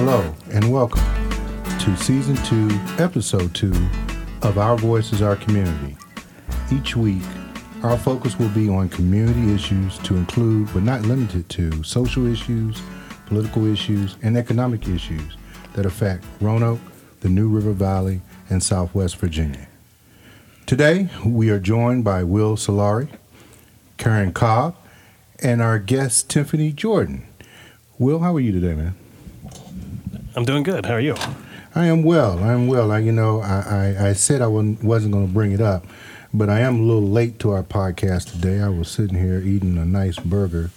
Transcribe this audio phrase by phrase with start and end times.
[0.00, 1.02] Hello and welcome
[1.80, 3.72] to Season 2, Episode 2
[4.42, 5.96] of Our Voices, Our Community.
[6.72, 7.24] Each week,
[7.82, 12.80] our focus will be on community issues to include, but not limited to, social issues,
[13.26, 15.36] political issues, and economic issues
[15.72, 16.78] that affect Roanoke,
[17.18, 19.66] the New River Valley, and Southwest Virginia.
[20.64, 23.08] Today, we are joined by Will Solari,
[23.96, 24.76] Karen Cobb,
[25.42, 27.26] and our guest, Tiffany Jordan.
[27.98, 28.94] Will, how are you today, man?
[30.38, 30.86] I'm doing good.
[30.86, 31.16] How are you?
[31.74, 32.38] I am well.
[32.38, 32.92] I am well.
[32.92, 35.84] I, you know, I, I, I said I wasn't, wasn't going to bring it up,
[36.32, 38.60] but I am a little late to our podcast today.
[38.60, 40.70] I was sitting here eating a nice burger,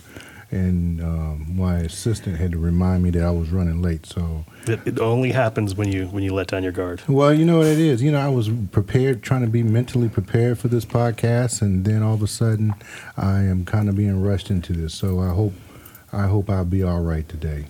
[0.50, 4.08] and um, my assistant had to remind me that I was running late.
[4.08, 7.04] So It, it only happens when you when you let down your guard.
[7.08, 8.02] Well, you know what it is.
[8.02, 12.02] You know, I was prepared, trying to be mentally prepared for this podcast, and then
[12.02, 12.74] all of a sudden,
[13.16, 14.96] I am kind of being rushed into this.
[14.96, 15.54] So I hope,
[16.12, 17.68] I hope I'll be all right today.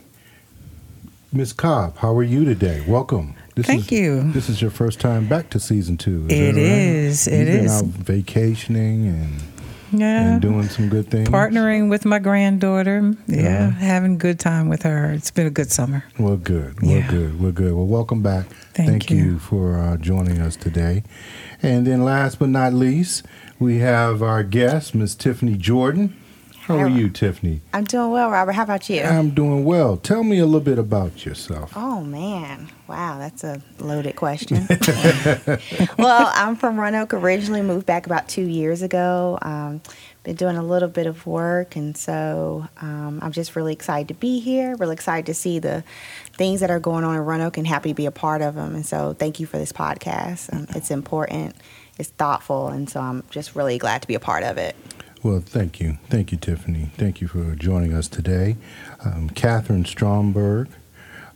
[1.33, 2.83] Miss Cobb, how are you today?
[2.87, 3.35] Welcome.
[3.55, 4.31] This Thank is, you.
[4.33, 6.25] This is your first time back to season two.
[6.27, 6.57] Is It right?
[6.57, 7.71] is, it You've been is.
[7.81, 9.41] out vacationing and
[9.93, 10.33] Yeah.
[10.33, 11.29] and doing some good things.
[11.29, 13.13] Partnering with my granddaughter.
[13.27, 13.41] Yeah.
[13.41, 13.71] Yeah.
[13.71, 15.11] Having a good time with her.
[15.11, 16.03] It's been a good summer.
[16.19, 16.81] Well, good.
[16.81, 17.07] Well, Yeah.
[17.09, 17.39] good.
[17.41, 17.73] We're good.
[17.75, 18.47] Well, welcome back.
[18.73, 19.17] Thank you.
[19.17, 19.39] you.
[19.39, 21.03] for uh, joining us today.
[21.63, 23.23] And then, last but not least,
[23.59, 26.13] we have our guest, Miss Tiffany Jordan.
[26.61, 27.61] How are you, Tiffany?
[27.73, 28.51] I'm doing well, Robert.
[28.51, 29.01] How about you?
[29.01, 29.97] I'm doing well.
[29.97, 31.73] Tell me a little bit about yourself.
[31.75, 34.67] oh man, wow, that's a loaded question.
[35.97, 37.61] well, I'm from Roanoke originally.
[37.61, 39.39] Moved back about two years ago.
[39.41, 39.81] Um,
[40.23, 44.13] been doing a little bit of work, and so um, I'm just really excited to
[44.13, 44.75] be here.
[44.75, 45.83] Really excited to see the
[46.33, 48.75] things that are going on in Roanoke, and happy to be a part of them.
[48.75, 50.53] And so, thank you for this podcast.
[50.53, 51.55] Um, it's important.
[51.97, 54.75] It's thoughtful, and so I'm just really glad to be a part of it.
[55.23, 55.99] Well, thank you.
[56.09, 56.89] Thank you, Tiffany.
[56.97, 58.57] Thank you for joining us today.
[59.05, 60.69] Um, Catherine Stromberg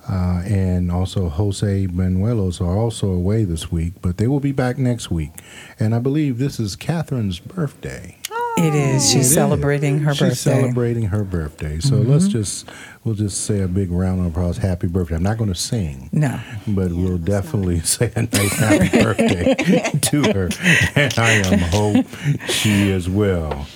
[0.09, 4.79] uh, and also Jose Manuelos are also away this week, but they will be back
[4.79, 5.33] next week.
[5.79, 8.17] And I believe this is Catherine's birthday.
[8.57, 9.03] It is.
[9.03, 9.33] It She's is.
[9.33, 10.51] celebrating her She's birthday.
[10.51, 10.61] Mm-hmm.
[10.61, 11.79] celebrating her birthday.
[11.79, 12.69] So let's just
[13.03, 14.57] we'll just say a big round of applause.
[14.57, 15.15] Happy birthday!
[15.15, 16.39] I'm not going to sing, No.
[16.67, 19.55] but Yeah, we'll that's definitely say a nice happy birthday
[20.01, 20.49] to her,
[20.95, 22.05] and I am hope
[22.47, 23.67] she is well.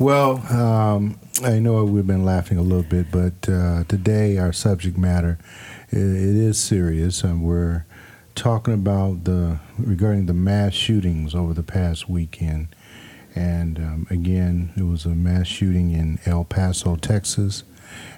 [0.00, 4.96] Well, um, I know we've been laughing a little bit, but uh, today our subject
[4.98, 5.38] matter
[5.92, 6.02] i it
[6.36, 7.84] is serious, and we're
[8.34, 12.68] talking about the regarding the mass shootings over the past weekend.
[13.38, 17.62] And um, again, it was a mass shooting in El Paso, Texas.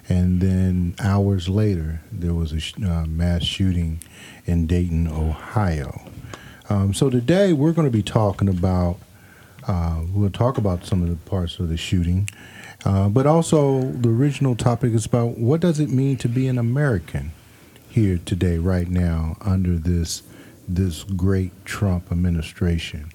[0.09, 4.01] And then hours later, there was a sh- uh, mass shooting
[4.47, 6.01] in Dayton, Ohio.
[6.69, 8.97] Um, so today we're going to be talking about,
[9.67, 12.27] uh, we'll talk about some of the parts of the shooting,
[12.83, 16.57] uh, but also the original topic is about what does it mean to be an
[16.57, 17.31] American
[17.89, 20.23] here today, right now, under this
[20.67, 23.11] this great Trump administration.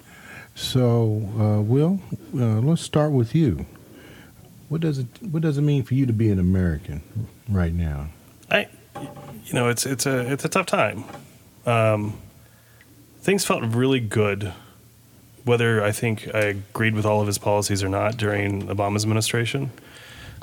[0.56, 2.00] So, uh, Will,
[2.34, 3.66] uh, let's start with you.
[4.70, 7.02] What does it What does it mean for you to be an American
[7.46, 8.08] right now?
[8.50, 8.66] I,
[9.44, 11.04] you know, it's it's a it's a tough time.
[11.66, 12.18] Um,
[13.20, 14.54] things felt really good,
[15.44, 19.70] whether I think I agreed with all of his policies or not during Obama's administration.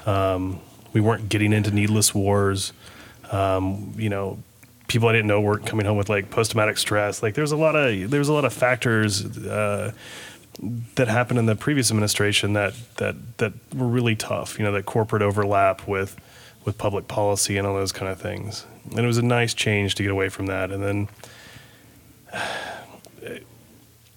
[0.06, 0.59] Um,
[0.94, 2.72] we weren't getting into needless wars.
[3.31, 4.38] Um, you know,
[4.94, 7.24] people I didn't know weren't coming home with like post traumatic stress.
[7.24, 9.26] Like there's a lot of there's a lot of factors.
[9.38, 9.92] Uh,
[10.94, 14.59] that happened in the previous administration that that that were really tough.
[14.59, 16.16] You know, that corporate overlap with
[16.64, 18.66] with public policy and all those kind of things.
[18.92, 20.72] And it was a nice change to get away from that.
[20.72, 21.08] And then,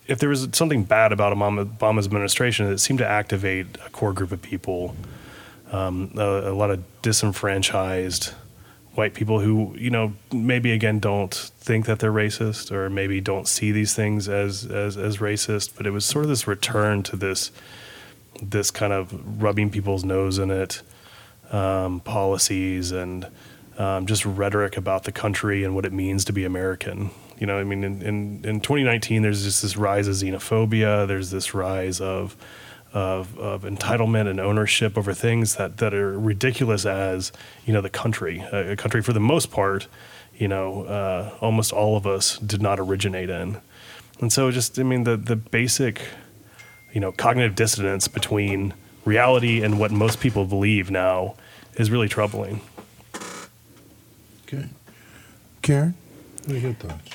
[0.06, 4.30] if there was something bad about Obama's administration, it seemed to activate a core group
[4.30, 4.94] of people,
[5.72, 8.34] um, a, a lot of disenfranchised
[8.96, 13.46] white people who, you know, maybe again don't think that they're racist or maybe don't
[13.46, 15.72] see these things as as, as racist.
[15.76, 17.50] But it was sort of this return to this
[18.42, 20.82] this kind of rubbing people's nose in it
[21.50, 23.26] um, policies and
[23.78, 27.10] um, just rhetoric about the country and what it means to be American.
[27.38, 31.06] You know, I mean, in, in, in 2019, there's just this rise of xenophobia.
[31.06, 32.36] There's this rise of
[32.96, 37.30] of, of entitlement and ownership over things that, that are ridiculous as
[37.66, 39.86] you know the country, a, a country for the most part,
[40.34, 43.60] you know, uh, almost all of us did not originate in,
[44.18, 46.00] and so just I mean the the basic,
[46.94, 48.72] you know, cognitive dissonance between
[49.04, 51.34] reality and what most people believe now
[51.74, 52.62] is really troubling.
[54.46, 54.68] Okay,
[55.60, 55.94] Karen,
[56.46, 57.10] what are your thoughts?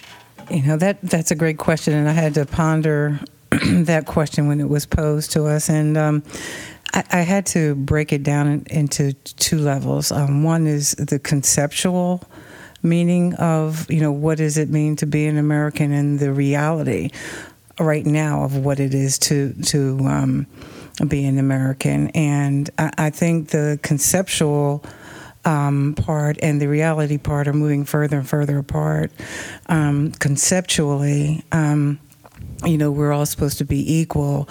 [0.51, 3.19] You know that that's a great question, and I had to ponder
[3.86, 6.24] that question when it was posed to us, and um,
[6.94, 10.12] I, I had to break it down in, into two levels.
[10.12, 12.24] Um, one is the conceptual
[12.84, 17.12] meaning of you know what does it mean to be an American and the reality
[17.80, 20.48] right now of what it is to to um,
[21.08, 22.10] be an American.
[22.10, 24.84] And I, I think the conceptual
[25.46, 29.12] um, part and the reality part are moving further and further apart.
[29.68, 32.00] Um, conceptually, um,
[32.66, 34.48] you know, we're all supposed to be equal.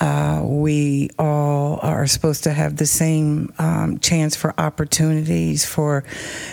[0.00, 6.02] Uh, we all are supposed to have the same um, chance for opportunities for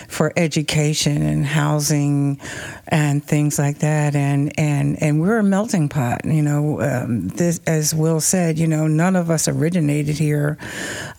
[0.08, 2.40] for education and housing
[2.88, 4.14] and things like that.
[4.14, 6.24] And and and we're a melting pot.
[6.24, 10.58] You know, um, this, as Will said, you know, none of us originated here.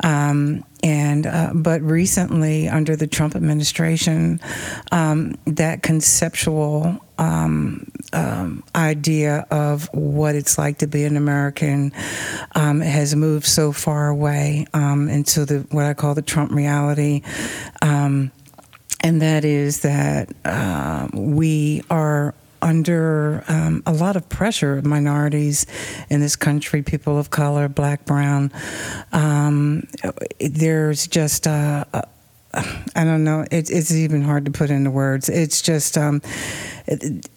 [0.04, 4.40] Um, and uh, but recently, under the Trump administration,
[4.92, 11.92] um, that conceptual um, um, idea of what it's like to be an American
[12.56, 17.22] um, has moved so far away um, into the what I call the Trump reality.
[17.82, 18.32] Um,
[19.04, 25.66] and that is that uh, we are under um, a lot of pressure, minorities
[26.10, 28.52] in this country, people of color, black, brown.
[29.12, 29.88] Um,
[30.40, 32.02] there's just, uh, uh,
[32.96, 35.30] I don't know, it, it's even hard to put into words.
[35.30, 36.22] It's just, um,
[36.86, 37.28] it,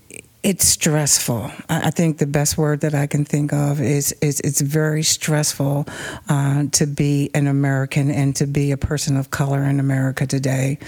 [0.44, 1.50] it's stressful.
[1.70, 5.86] I think the best word that I can think of is, is it's very stressful
[6.28, 10.78] uh, to be an American and to be a person of color in America today.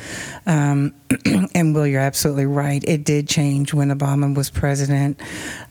[0.45, 0.95] Um,
[1.55, 2.85] and Will, you're absolutely right.
[2.87, 5.23] It did change when Obama was president,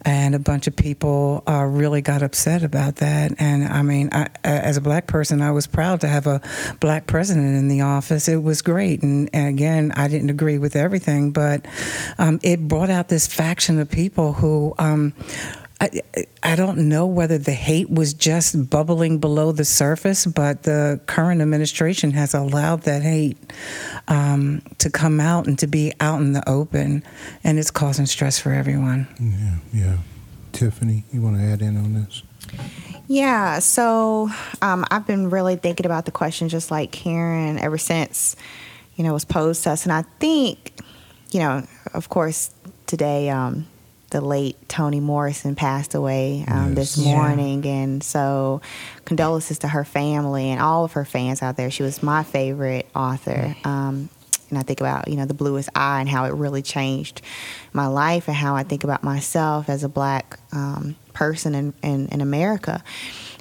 [0.03, 3.33] and a bunch of people uh, really got upset about that.
[3.37, 6.41] And I mean, I, as a black person, I was proud to have a
[6.79, 8.27] black president in the office.
[8.27, 9.03] It was great.
[9.03, 11.65] And, and again, I didn't agree with everything, but
[12.17, 14.73] um, it brought out this faction of people who.
[14.77, 15.13] Um,
[15.81, 15.89] I,
[16.41, 21.41] I don't know whether the hate was just bubbling below the surface, but the current
[21.41, 23.37] administration has allowed that hate
[24.07, 27.03] um, to come out and to be out in the open,
[27.43, 29.05] and it's causing stress for everyone.
[29.19, 29.97] Yeah, yeah.
[30.53, 32.23] Tiffany, you want to add in on this?
[33.07, 34.29] Yeah, so
[34.61, 38.37] um, I've been really thinking about the question just like Karen ever since,
[38.95, 39.83] you know, it was posed to us.
[39.83, 40.79] And I think,
[41.31, 42.54] you know, of course,
[42.87, 43.67] today, um,
[44.11, 46.95] the late Toni Morrison passed away um, yes.
[46.95, 47.71] this morning, yeah.
[47.71, 48.61] and so
[49.03, 51.71] condolences to her family and all of her fans out there.
[51.71, 53.55] She was my favorite author.
[53.63, 54.09] Um,
[54.49, 57.21] and I think about you know the bluest eye and how it really changed
[57.73, 62.07] my life and how I think about myself as a black um, person in, in,
[62.09, 62.83] in, America.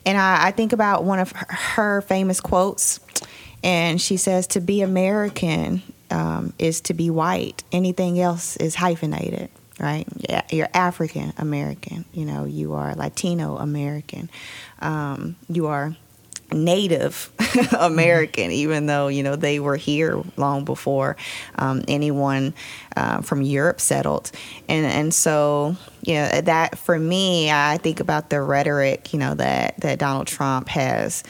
[0.07, 3.01] And I, I, think about one of her, her, famous quotes,
[3.63, 7.63] and she says, "To be American um, is to be white.
[7.73, 10.07] Anything else is hyphenated." right?
[10.51, 12.05] You're African American.
[12.13, 14.31] You know, you are Latino American.
[14.81, 15.97] Um, you are
[16.53, 17.31] Native
[17.79, 21.17] American, even though you know they were here long before
[21.57, 22.55] um, anyone
[22.97, 24.31] uh, from Europe settled,
[24.69, 29.81] and and so yeah, that for me, I think about the rhetoric, you know, that
[29.81, 31.25] that Donald Trump has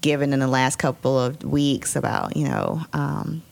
[0.00, 3.42] given in the last couple of weeks about you know um,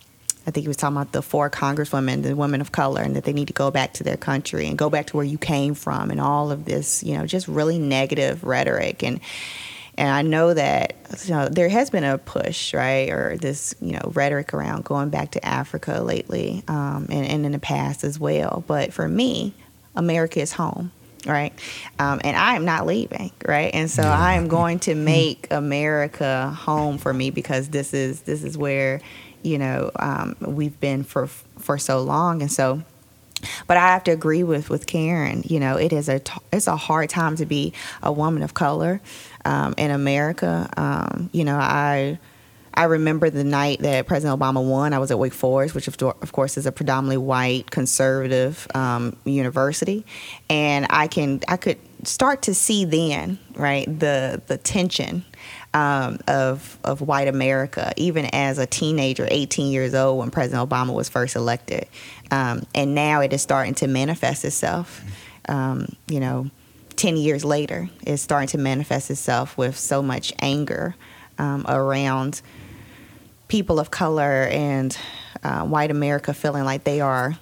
[0.49, 3.25] I think he was talking about the four congresswomen, the women of color, and that
[3.25, 5.75] they need to go back to their country and go back to where you came
[5.75, 9.03] from, and all of this, you know, just really negative rhetoric.
[9.03, 9.21] And
[9.99, 10.97] and I know that
[11.27, 15.11] you know there has been a push, right, or this you know rhetoric around going
[15.11, 18.65] back to Africa lately, um, and, and in the past as well.
[18.67, 19.53] But for me,
[19.95, 20.93] America is home
[21.27, 21.53] right?
[21.99, 23.75] Um, and I am not leaving, right?
[23.75, 28.45] And so I am going to make America home for me because this is this
[28.45, 29.01] is where
[29.43, 32.83] you know um, we've been for for so long, and so.
[33.69, 35.45] But I have to agree with with Karen.
[35.47, 38.53] You know, it is a t- it's a hard time to be a woman of
[38.53, 39.01] color
[39.45, 40.69] um, in America.
[40.77, 42.19] Um, you know, I
[42.79, 44.93] I remember the night that President Obama won.
[44.93, 49.17] I was at Wake Forest, which of, of course is a predominantly white conservative um,
[49.25, 50.07] university,
[50.49, 55.25] and I can I could start to see then right the the tension
[55.75, 60.95] um, of of white America, even as a teenager, 18 years old, when President Obama
[60.95, 61.87] was first elected,
[62.31, 65.03] um, and now it is starting to manifest itself.
[65.49, 66.51] Um, you know,
[66.97, 70.95] 10 years later, it's starting to manifest itself with so much anger
[71.39, 72.43] um, around
[73.49, 74.97] people of color and
[75.43, 77.39] uh, white America feeling like they are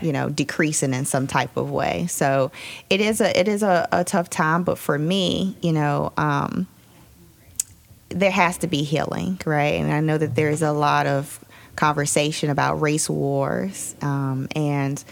[0.00, 2.50] you know decreasing in some type of way so
[2.88, 6.66] it is a it is a, a tough time but for me you know um,
[8.08, 9.74] there has to be healing, right?
[9.74, 11.44] And I know that there's a lot of
[11.74, 15.02] conversation about race wars, um, and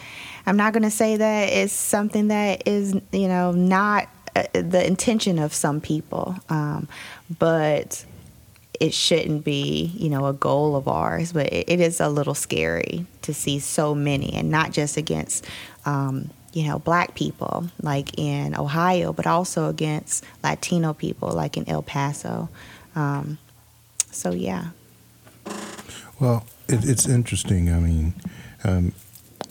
[0.46, 4.86] I'm not going to say that it's something that is, you know, not uh, the
[4.86, 6.88] intention of some people, um,
[7.38, 8.04] but
[8.80, 12.34] it shouldn't be, you know, a goal of ours, but it, it is a little
[12.34, 15.46] scary to see so many, and not just against,
[15.86, 21.68] um, you know, black people like in Ohio, but also against Latino people like in
[21.68, 22.48] El Paso.
[22.94, 23.38] Um,
[24.10, 24.68] so yeah.
[26.20, 27.72] Well, it, it's interesting.
[27.72, 28.14] I mean,
[28.62, 28.92] um,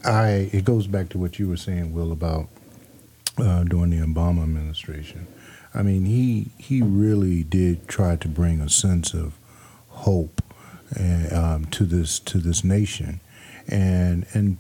[0.06, 2.48] I it goes back to what you were saying, Will, about
[3.38, 5.28] uh, during the Obama administration.
[5.74, 9.34] I mean, he he really did try to bring a sense of
[9.90, 10.42] hope
[11.00, 13.20] uh, um, to this to this nation,
[13.68, 14.58] and and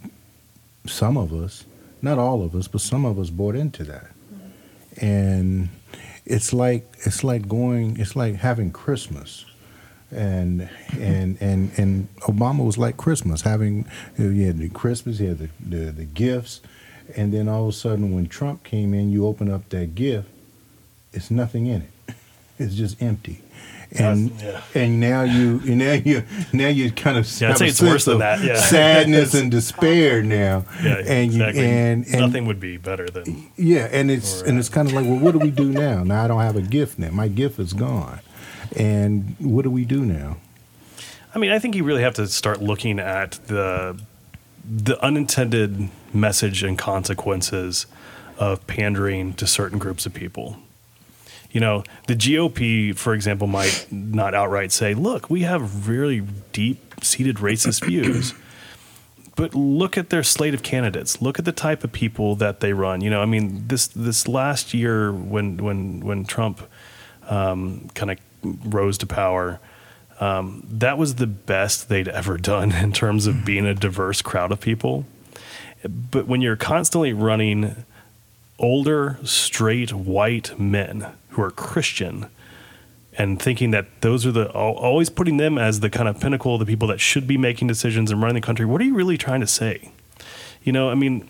[0.85, 1.65] some of us,
[2.01, 4.11] not all of us, but some of us bought into that,
[4.97, 5.69] and
[6.25, 9.45] it's like it's like going, it's like having Christmas.
[10.11, 13.85] And and and and Obama was like Christmas, having
[14.17, 16.61] you had the Christmas, had the, the, the gifts,
[17.15, 20.29] and then all of a sudden when Trump came in, you open up that gift,
[21.13, 22.15] it's nothing in it,
[22.59, 23.41] it's just empty.
[23.95, 24.61] And yeah.
[24.73, 27.81] and now you now you now you kind of Yeah, I'd have say a it's
[27.81, 28.55] worse sense than of that, yeah.
[28.55, 30.65] sadness and despair now.
[30.83, 31.65] Yeah, and you, exactly.
[31.65, 34.93] and, and Nothing would be better than yeah, and it's and uh, it's kind of
[34.95, 36.03] like, well, what do we do now?
[36.03, 37.11] Now I don't have a gift now.
[37.11, 38.19] My gift is gone,
[38.75, 40.37] and what do we do now?
[41.35, 43.99] I mean, I think you really have to start looking at the
[44.65, 47.85] the unintended message and consequences
[48.37, 50.57] of pandering to certain groups of people.
[51.53, 57.37] You know, the GOP, for example, might not outright say, "Look, we have really deep-seated
[57.37, 58.33] racist views."
[59.35, 61.19] But look at their slate of candidates.
[61.19, 63.01] Look at the type of people that they run.
[63.01, 66.61] You know, I mean, this this last year when when when Trump
[67.27, 68.19] um, kind of
[68.71, 69.59] rose to power,
[70.19, 74.51] um, that was the best they'd ever done in terms of being a diverse crowd
[74.51, 75.05] of people.
[75.83, 77.85] But when you're constantly running
[78.59, 82.27] older, straight, white men who are Christian
[83.17, 86.59] and thinking that those are the always putting them as the kind of pinnacle of
[86.59, 89.17] the people that should be making decisions and running the country, what are you really
[89.17, 89.91] trying to say?
[90.63, 91.29] You know, I mean,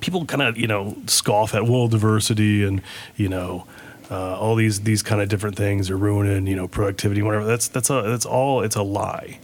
[0.00, 2.82] people kind of you know scoff at well diversity and
[3.16, 3.66] you know
[4.10, 7.44] uh, all these these kind of different things are ruining you know productivity whatever.
[7.44, 9.38] That's that's a that's all it's a lie.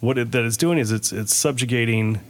[0.00, 2.20] What it, that it's doing is it's it's subjugating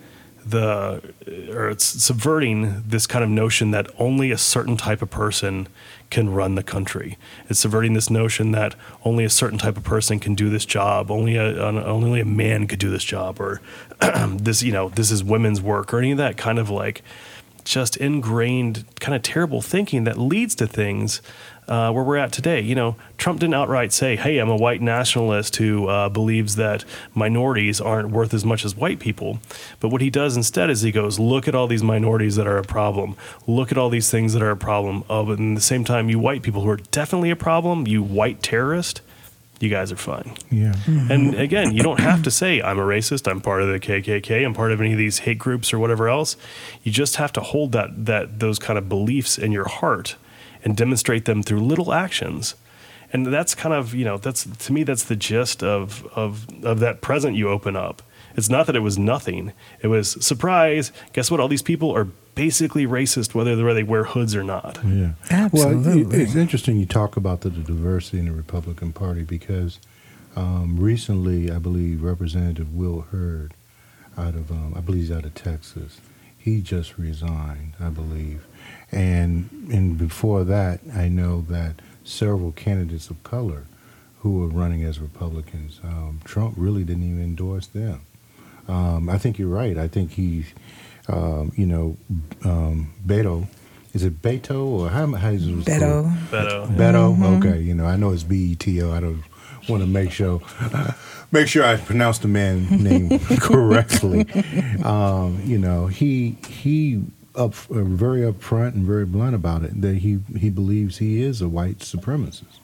[0.45, 1.03] the
[1.51, 5.69] or it's subverting this kind of notion that only a certain type of person
[6.11, 7.19] can run the country.
[7.49, 8.75] It's subverting this notion that
[9.05, 11.11] only a certain type of person can do this job.
[11.11, 13.61] Only a only a man could do this job, or
[14.27, 17.03] this you know this is women's work, or any of that kind of like
[17.65, 21.21] just ingrained kind of terrible thinking that leads to things
[21.69, 22.61] uh, where we're at today.
[22.61, 26.85] You know, Trump didn't outright say, "Hey, I'm a white nationalist who uh, believes that
[27.15, 29.39] minorities aren't worth as much as white people."
[29.81, 32.59] But what he does instead is he goes, "Look at all these minorities that are
[32.59, 33.17] a problem.
[33.47, 36.09] Look at all these things that are a problem." Oh, but in the same time,
[36.09, 39.01] you white people who are definitely a problem, you white terrorist,
[39.61, 40.37] you guys are fine.
[40.51, 40.75] Yeah.
[40.87, 43.29] And again, you don't have to say I'm a racist.
[43.29, 44.45] I'm part of the KKK.
[44.45, 46.37] I'm part of any of these hate groups or whatever else.
[46.85, 50.17] You just have to hold that that those kind of beliefs in your heart
[50.69, 52.55] and demonstrate them through little actions.
[53.11, 56.81] And that's kind of you know that's to me that's the gist of of of
[56.81, 58.03] that present you open up.
[58.37, 59.53] It's not that it was nothing.
[59.81, 60.93] It was surprise.
[61.15, 61.41] Guess what?
[61.41, 64.79] All these people are basically racist, whether they they wear hoods or not.
[64.85, 65.13] Yeah.
[65.53, 66.21] Well, Absolutely.
[66.21, 69.81] it, it's interesting you talk about the, the diversity in the Republican Party because
[70.37, 73.55] um, recently, I believe Representative Will Hurd,
[74.17, 76.01] out of um, I believe he's out of Texas,
[76.37, 78.47] he just resigned, I believe,
[78.91, 83.65] and and before that, I know that several candidates of color
[84.21, 88.01] who were running as Republicans, um, Trump really didn't even endorse them.
[88.67, 89.79] Um, I think you're right.
[89.79, 90.45] I think he,
[91.09, 91.97] um, you know,
[92.45, 93.47] um, Beto,
[93.95, 95.55] is it Beto or how, how is it?
[95.65, 96.15] Beto.
[96.31, 97.39] But uh, Beto.
[97.39, 98.93] Okay, you know, I know it's B E T O.
[98.93, 99.23] I don't
[99.69, 100.41] want to make sure
[101.33, 104.27] make sure I pronounce the man name correctly.
[104.85, 107.03] Um, you know, he he
[107.39, 111.41] up uh, very upfront and very blunt about it that he he believes he is
[111.41, 112.59] a white supremacist.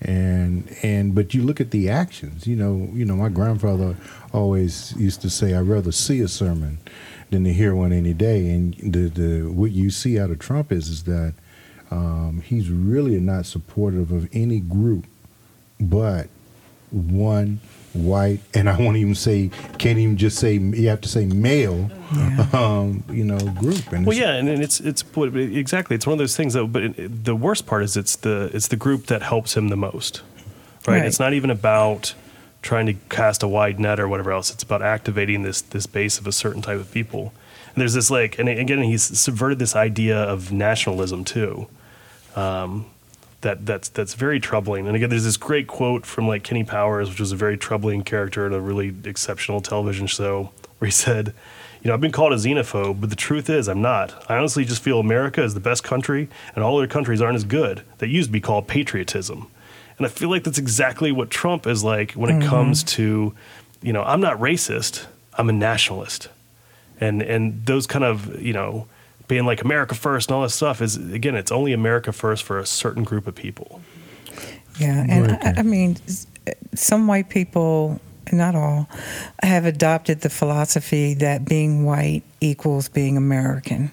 [0.00, 2.46] And and but you look at the actions.
[2.46, 3.96] You know, you know, my grandfather
[4.32, 6.78] always used to say, "I'd rather see a sermon
[7.30, 10.70] than to hear one any day." And the the what you see out of Trump
[10.70, 11.34] is is that
[11.90, 15.06] um, he's really not supportive of any group
[15.80, 16.28] but
[16.90, 17.60] one
[17.92, 21.90] white, and I won't even say, can't even just say, you have to say male,
[22.52, 23.92] um, you know, group.
[23.92, 25.96] And Well, yeah, and, and it's it's what- exactly.
[25.96, 26.66] It's one of those things that.
[26.66, 29.76] But it, the worst part is it's the it's the group that helps him the
[29.76, 30.22] most,
[30.86, 30.96] right?
[30.98, 31.04] Right.
[31.04, 32.14] It's not even about
[32.62, 34.52] trying to cast a wide net or whatever else.
[34.52, 37.32] It's about activating this this base of a certain type of people.
[37.74, 41.68] And there's this like, and again, he's subverted this idea of nationalism too.
[42.34, 42.86] Um,
[43.42, 44.86] that that's that's very troubling.
[44.86, 48.02] And again, there's this great quote from like Kenny Powers, which was a very troubling
[48.02, 51.34] character in a really exceptional television show, where he said,
[51.82, 54.24] "You know, I've been called a xenophobe, but the truth is, I'm not.
[54.30, 57.44] I honestly just feel America is the best country, and all other countries aren't as
[57.44, 57.82] good.
[57.98, 59.46] That used to be called patriotism."
[59.96, 62.48] And I feel like that's exactly what Trump is like when it mm-hmm.
[62.48, 63.34] comes to,
[63.82, 65.04] you know, I'm not racist.
[65.34, 66.28] I'm a nationalist,
[67.00, 68.86] and and those kind of you know
[69.30, 72.58] being like America first and all this stuff is again, it's only America first for
[72.58, 73.80] a certain group of people.
[74.78, 75.56] Yeah, and Right.
[75.56, 75.96] I, I mean,
[76.74, 78.00] some white people,
[78.32, 78.88] not all,
[79.42, 83.90] have adopted the philosophy that being white equals being American,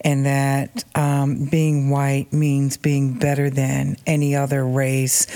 [0.00, 5.26] and that um, being white means being better than any other race,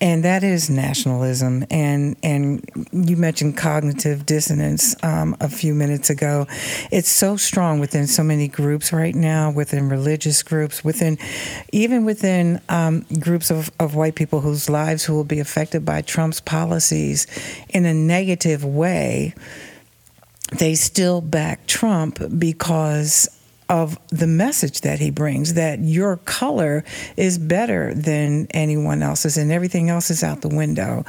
[0.00, 1.64] and that is nationalism.
[1.70, 6.46] And and you mentioned cognitive dissonance um, a few minutes ago.
[6.90, 11.18] It's so strong within so many groups right now, within religious groups, within
[11.72, 16.02] even within um, groups of, of white people whose lives who will be affected by
[16.02, 17.26] Trump's policies
[17.68, 19.34] in a negative way
[20.52, 23.28] they still back Trump because
[23.68, 26.84] of the message that he brings that your color
[27.16, 31.04] is better than anyone else's and everything else is out the window.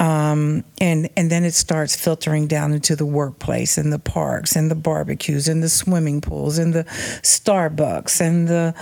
[0.00, 4.70] Um, and and then it starts filtering down into the workplace and the parks and
[4.70, 6.84] the barbecues and the swimming pools and the
[7.22, 8.74] Starbucks and the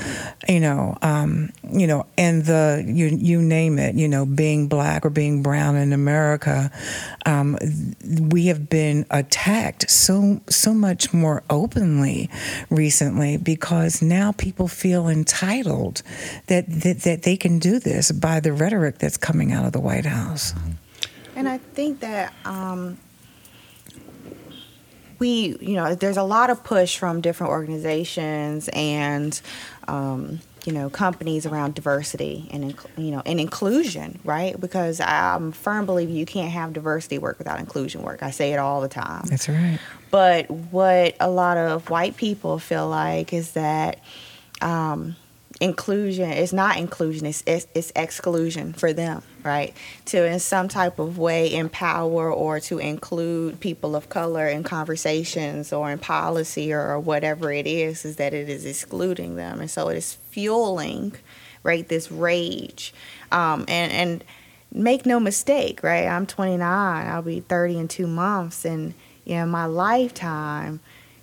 [0.49, 5.05] you know um, you know and the you you name it you know being black
[5.05, 6.71] or being brown in America
[7.27, 7.59] um,
[8.31, 12.31] we have been attacked so so much more openly
[12.71, 13.10] recently
[13.43, 16.03] because now people feel entitled
[16.47, 19.81] that that, that they can do this by the rhetoric that's coming out of the
[19.81, 20.55] White House.
[21.37, 22.99] And I think that um,
[25.19, 29.41] we, you know, there's a lot of push from different organizations and,
[29.87, 34.59] um, you know, companies around diversity and you know and inclusion, right?
[34.61, 38.23] Because I'm a firm believer you can't have diversity work without inclusion work.
[38.23, 39.27] I say it all the time.
[39.27, 39.79] That's right.
[40.11, 44.01] But what a lot of white people feel like is that
[44.61, 45.17] um,
[45.61, 49.75] inclusion is not inclusion; it's, it's it's exclusion for them, right?
[50.07, 55.73] To in some type of way empower or to include people of color in conversations
[55.73, 59.89] or in policy or, whatever it is, is that it is excluding them, and so
[59.89, 61.15] it is fueling,
[61.63, 62.93] right, this rage,
[63.31, 64.25] um, and and
[64.73, 66.07] make no mistake, right?
[66.07, 67.07] I'm 29.
[67.07, 68.95] I'll be 30 in two months, and
[69.37, 70.81] know, my lifetime,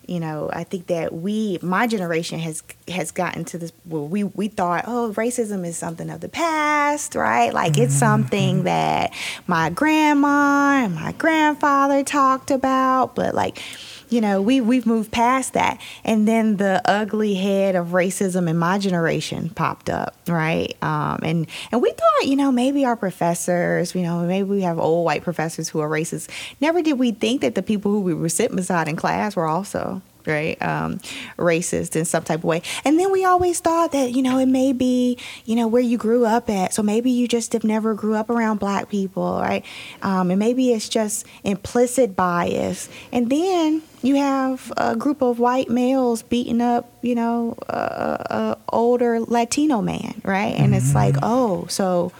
[0.08, 4.24] you know, I think that we, my generation, has has gotten to this where we
[4.24, 7.54] we thought, oh, racism is something of the past, right?
[7.54, 8.00] Like it's mm-hmm.
[8.00, 8.66] something mm-hmm.
[8.66, 9.14] that
[9.48, 13.62] my grandma and my grandfather talked about, but like
[14.10, 15.80] you know we we've moved past that.
[16.04, 20.76] And then the ugly head of racism in my generation popped up right?
[20.82, 24.80] Um, and and we thought you know maybe our professors you know maybe we have
[24.80, 26.30] old white professors who are racist.
[26.62, 29.48] Never did we think that the people who we were sitting beside in class were
[29.48, 31.00] also right um,
[31.38, 32.62] racist in some type of way.
[32.86, 35.98] And then we always thought that you know it may be you know where you
[35.98, 36.74] grew up at.
[36.74, 39.66] So maybe you just have never grew up around black people right?
[40.02, 42.90] Um, and maybe it's just implicit bias.
[43.12, 48.58] And then you have a group of white males beating up you know a, a
[48.70, 50.56] older latino man right?
[50.56, 52.12] And it's like oh so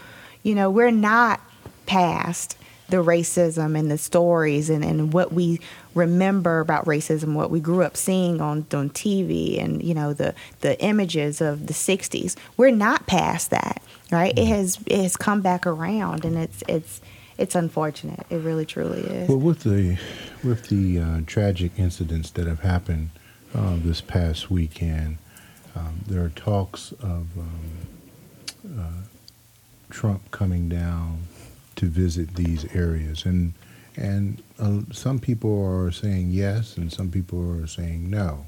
[0.42, 1.40] you know we're not
[1.86, 2.57] past
[2.88, 5.60] the racism and the stories and, and what we
[5.94, 10.34] remember about racism, what we grew up seeing on, on TV and, you know, the,
[10.60, 12.34] the images of the 60s.
[12.56, 14.36] We're not past that, right?
[14.36, 17.00] It has it has come back around and it's it's
[17.36, 18.26] it's unfortunate.
[18.30, 19.28] It really truly is.
[19.28, 19.98] Well, with the
[20.42, 23.10] with the uh, tragic incidents that have happened
[23.54, 25.18] uh, this past weekend,
[25.76, 27.86] um, there are talks of um,
[28.78, 29.02] uh,
[29.90, 31.24] Trump coming down
[31.78, 33.54] to visit these areas, and
[33.96, 38.46] and uh, some people are saying yes, and some people are saying no.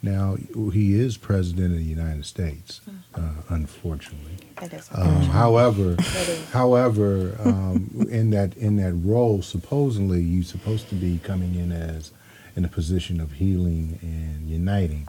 [0.00, 0.36] Now
[0.72, 2.80] he is president of the United States,
[3.14, 4.36] uh, unfortunately.
[4.60, 6.50] That is Um, however, That is.
[6.50, 12.12] however, um, in that in that role, supposedly you're supposed to be coming in as
[12.54, 15.08] in a position of healing and uniting.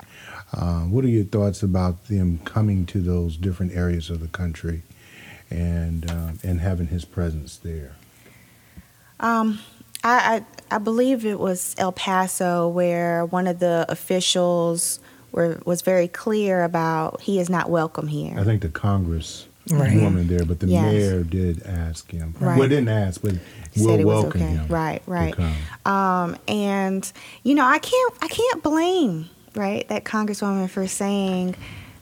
[0.53, 4.81] Um, what are your thoughts about them coming to those different areas of the country
[5.49, 7.95] and um, and having his presence there?
[9.19, 9.59] Um,
[10.03, 14.99] I, I I believe it was El Paso where one of the officials
[15.31, 18.33] were was very clear about he is not welcome here.
[18.37, 20.01] I think the Congress Right.
[20.01, 20.81] woman there, but the Yes.
[20.91, 22.33] mayor did ask him.
[22.39, 22.57] Right.
[22.57, 23.33] Well, didn't ask, but
[23.75, 24.49] Said will it was welcome okay.
[24.51, 24.67] him.
[24.67, 25.35] Right, right.
[25.85, 27.11] Um, and
[27.43, 31.55] you know, I can't I can't blame right that congresswoman for saying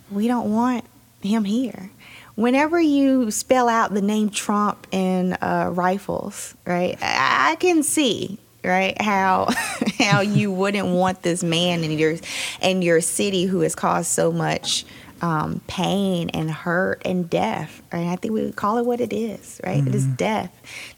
[0.10, 0.86] we don't want
[1.22, 1.90] him here.
[2.38, 6.96] Whenever you spell out the name Trump in uh, rifles, right?
[7.02, 9.48] I, I can see right how
[10.00, 12.16] how you wouldn't want this man in your
[12.62, 14.86] in your city who has caused so much
[15.22, 17.82] um, pain and hurt and death.
[17.92, 18.08] Right?
[18.08, 19.60] I think we would call it what it is.
[19.66, 19.86] Right?
[19.86, 20.52] It is death,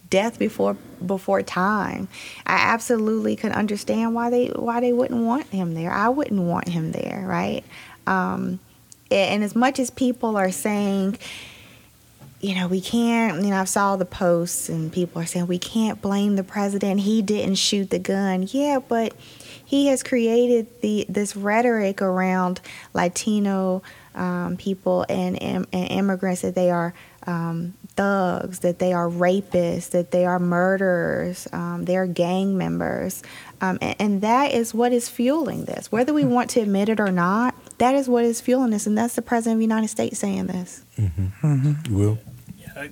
[0.10, 0.76] death before
[1.06, 2.10] before time.
[2.46, 5.92] I absolutely could understand why they why they wouldn't want him there.
[5.92, 7.24] I wouldn't want him there.
[7.26, 7.64] Right?
[8.06, 8.60] Um,
[9.12, 11.18] and as much as people are saying
[12.42, 15.60] you know, we can't, you know, I saw the posts and people are saying we
[15.60, 17.02] can't blame the president.
[17.02, 18.48] He didn't shoot the gun.
[18.50, 19.14] Yeah, but
[19.66, 22.62] he has created the this rhetoric around
[22.94, 23.84] Latino
[24.16, 26.94] um, people and, and, immigrants that they are
[27.28, 33.22] um, thugs, that they are rapists, that they are murderers, um, they are gang members.
[33.62, 35.92] Um, and, and, that is what is fueling this.
[35.92, 38.86] Whether we want to admit it or not, that is what is fueling this.
[38.86, 40.86] And that's the President of the United States saying this.
[40.98, 41.48] Mm-hmm.
[41.48, 41.96] Mm-hmm.
[41.96, 42.20] Will?
[42.76, 42.92] I,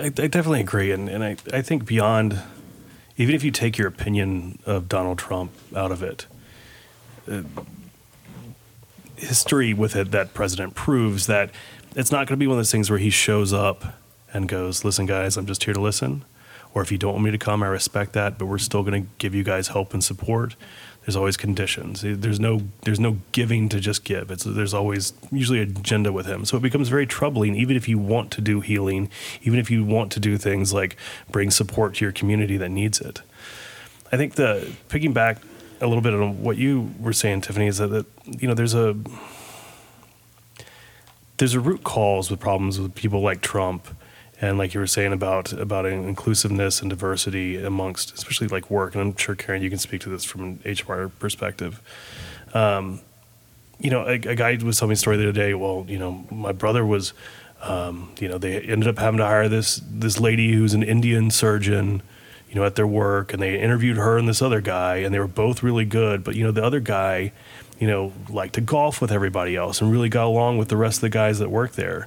[0.00, 2.40] I, definitely agree, and, and I, I think beyond,
[3.16, 6.26] even if you take your opinion of Donald Trump out of it,
[7.30, 7.42] uh,
[9.16, 11.50] history with it that president proves that
[11.94, 13.94] it's not going to be one of those things where he shows up
[14.32, 16.24] and goes, "Listen, guys, I'm just here to listen,"
[16.74, 19.04] or if you don't want me to come, I respect that, but we're still going
[19.04, 20.56] to give you guys help and support
[21.04, 22.02] there's always conditions.
[22.02, 24.30] There's no there's no giving to just give.
[24.30, 26.44] It's there's always usually agenda with him.
[26.44, 29.10] So it becomes very troubling, even if you want to do healing,
[29.42, 30.96] even if you want to do things like
[31.30, 33.22] bring support to your community that needs it.
[34.12, 35.38] I think the picking back
[35.80, 38.06] a little bit on what you were saying, Tiffany, is that, that
[38.40, 38.96] you know there's a
[41.38, 43.88] there's a root cause with problems with people like Trump
[44.42, 49.02] and like you were saying about about inclusiveness and diversity amongst especially like work and
[49.02, 51.80] i'm sure karen you can speak to this from an hr perspective.
[52.52, 53.00] Um,
[53.78, 55.98] you know a, a, guy was telling me a story the other day well you
[55.98, 57.14] know my brother was
[57.62, 61.30] um, you know they ended up having to hire this this lady who's an indian
[61.30, 62.02] surgeon
[62.48, 65.18] you know at their work and they interviewed her and this other guy and they
[65.18, 67.32] were both really good but you know the other guy
[67.78, 70.98] you know liked to golf with everybody else and really got along with the rest
[70.98, 72.06] of the guys that worked there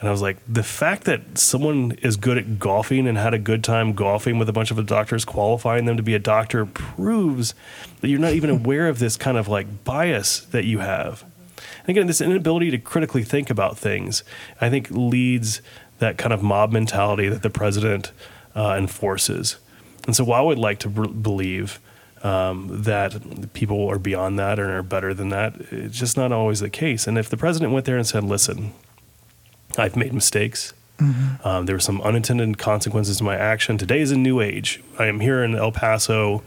[0.00, 3.38] and I was like, the fact that someone is good at golfing and had a
[3.38, 7.52] good time golfing with a bunch of doctors qualifying them to be a doctor proves
[8.00, 11.24] that you're not even aware of this kind of like bias that you have.
[11.80, 14.22] And again, this inability to critically think about things,
[14.60, 15.60] I think, leads
[15.98, 18.12] that kind of mob mentality that the president
[18.54, 19.56] uh, enforces.
[20.06, 21.80] And so, while I would like to b- believe
[22.22, 26.60] um, that people are beyond that or are better than that, it's just not always
[26.60, 27.08] the case.
[27.08, 28.74] And if the president went there and said, listen,
[29.78, 30.72] I've made mistakes.
[30.98, 31.46] Mm-hmm.
[31.46, 33.78] Um, there were some unintended consequences to my action.
[33.78, 34.82] Today is a new age.
[34.98, 36.42] I am here in El Paso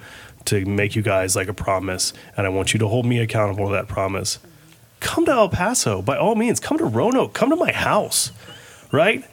[0.45, 3.67] to make you guys like a promise, and I want you to hold me accountable
[3.67, 4.39] to that promise.
[4.99, 6.59] Come to El Paso, by all means.
[6.59, 7.33] Come to Roanoke.
[7.33, 8.31] Come to my house,
[8.91, 9.23] right?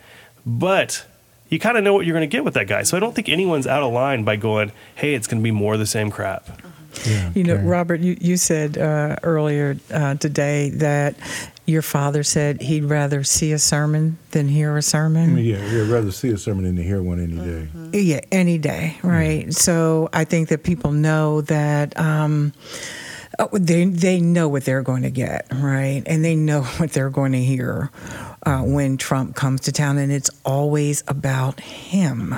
[0.46, 1.04] But
[1.48, 2.82] you kind of know what you're going to get with that guy.
[2.82, 5.50] So I don't think anyone's out of line by going, "Hey, it's going to be
[5.50, 6.48] more of the same crap."
[7.06, 11.14] Yeah, you know, Robert, you, you said uh, earlier uh, today that
[11.68, 15.36] your father said he'd rather see a sermon than hear a sermon.
[15.36, 17.68] Yeah, he'd rather see a sermon than to hear one any day.
[17.68, 17.90] Mm-hmm.
[17.92, 19.52] Yeah, any day, right?
[19.52, 21.98] So I think that people know that.
[22.00, 22.54] Um,
[23.38, 26.02] oh, they they know what they're going to get, right?
[26.06, 27.90] And they know what they're going to hear
[28.46, 32.34] uh, when Trump comes to town, and it's always about him.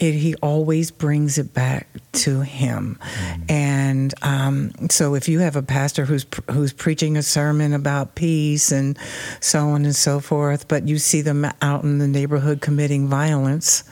[0.00, 2.98] It, he always brings it back to him.
[3.02, 3.50] Mm.
[3.50, 8.72] And um, so, if you have a pastor who's who's preaching a sermon about peace
[8.72, 8.98] and
[9.40, 13.84] so on and so forth, but you see them out in the neighborhood committing violence,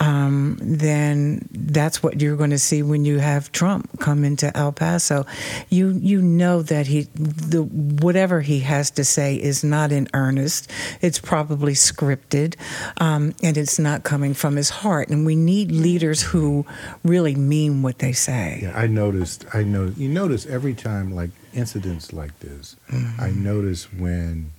[0.00, 4.72] um, then that's what you're going to see when you have Trump come into El
[4.72, 5.26] Paso.
[5.68, 10.70] You you know that he the whatever he has to say is not in earnest.
[11.00, 12.56] It's probably scripted,
[13.00, 15.08] um, and it's not coming from his heart.
[15.08, 16.66] And we need leaders who
[17.02, 18.60] really mean what they say.
[18.62, 19.46] Yeah, I noticed.
[19.52, 19.92] I know.
[19.96, 23.20] You notice every time, like incidents like this, mm-hmm.
[23.20, 24.52] I notice when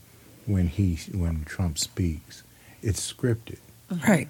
[0.45, 2.43] when he when Trump speaks,
[2.81, 3.59] it's scripted.
[4.07, 4.27] Right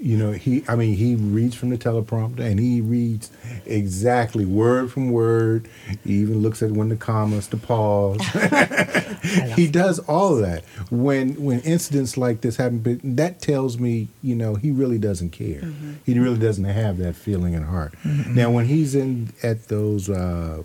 [0.00, 3.30] you know he i mean he reads from the teleprompter and he reads
[3.66, 5.68] exactly word from word.
[6.04, 8.20] He even looks at when the commas the pause.
[9.56, 10.64] He does all of that.
[10.90, 15.30] When when incidents like this happen but that tells me you know he really doesn't
[15.30, 15.62] care.
[15.62, 15.92] Mm-hmm.
[16.06, 17.94] he really doesn't have that feeling in heart.
[18.04, 18.34] Mm-hmm.
[18.34, 20.62] now when he's in at those uh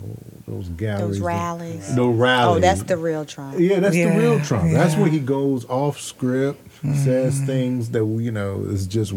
[0.48, 1.96] those galleries those rallies.
[1.96, 2.58] Those rallies.
[2.58, 4.14] Oh that's the real trump yeah that's yeah.
[4.14, 4.78] the real trump yeah.
[4.78, 7.04] that's when he goes off script mm-hmm.
[7.04, 9.14] says things that you know is just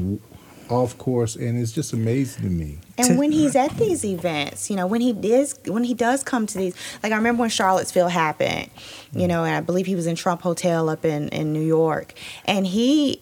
[0.68, 2.78] off course, and it's just amazing to me.
[2.98, 6.46] And when he's at these events, you know, when he is when he does come
[6.46, 8.70] to these, like I remember when Charlottesville happened,
[9.12, 12.14] you know, and I believe he was in Trump Hotel up in in New York,
[12.44, 13.20] and he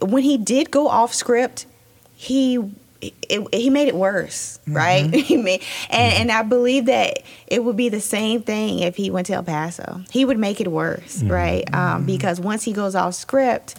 [0.00, 1.66] when he did go off script,
[2.14, 2.58] he
[3.02, 4.76] it, he made it worse, mm-hmm.
[4.76, 5.14] right?
[5.14, 9.10] he made, and and I believe that it would be the same thing if he
[9.10, 10.00] went to El Paso.
[10.10, 11.32] He would make it worse, mm-hmm.
[11.32, 11.74] right?
[11.74, 12.06] Um, mm-hmm.
[12.06, 13.76] because once he goes off script,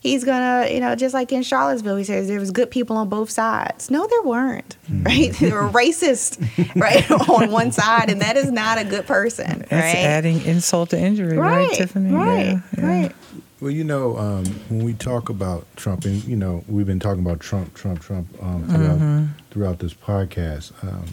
[0.00, 3.08] he's gonna, you know, just like in Charlottesville, he says there was good people on
[3.08, 3.90] both sides.
[3.90, 5.34] No, there weren't, right?
[5.40, 6.40] There were racist,
[6.76, 9.96] right, on one side, and that is not a good person, That's right?
[9.96, 12.12] adding insult to injury, right, right, Tiffany?
[12.12, 12.86] right, Yeah, yeah.
[12.86, 13.12] right.
[13.60, 17.24] Well, you know, um, when we talk about Trump, and you know, we've been talking
[17.24, 20.72] about Trump, Trump, Trump um, throughout throughout this podcast.
[20.84, 21.06] Um,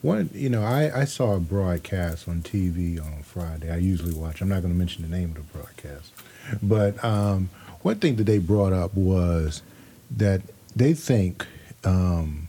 [0.00, 3.70] one, you know, I, I saw a broadcast on TV on Friday.
[3.70, 4.40] I usually watch.
[4.40, 6.12] I'm not going to mention the name of the broadcast,
[6.62, 7.50] but um,
[7.82, 9.62] one thing that they brought up was
[10.10, 10.40] that
[10.74, 11.46] they think
[11.84, 12.48] um,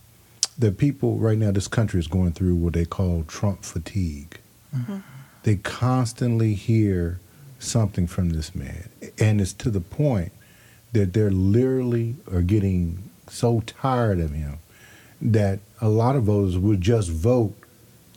[0.57, 4.39] that people right now, this country is going through what they call Trump fatigue.
[5.43, 7.19] They constantly hear
[7.65, 10.31] something from this man, and it's to the point
[10.93, 14.59] that they're literally are getting so tired of him
[15.21, 17.55] that a lot of voters would just vote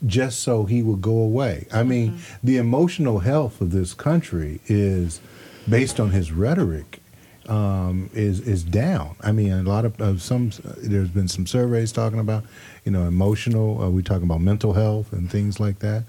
[0.05, 1.65] just so he would go away.
[1.73, 5.19] I mean, the emotional health of this country is
[5.67, 6.99] based on his rhetoric
[7.47, 9.15] um, is is down.
[9.21, 12.43] I mean, a lot of, of some there's been some surveys talking about
[12.85, 13.81] you know emotional.
[13.81, 16.03] Uh, we talking about mental health and things like that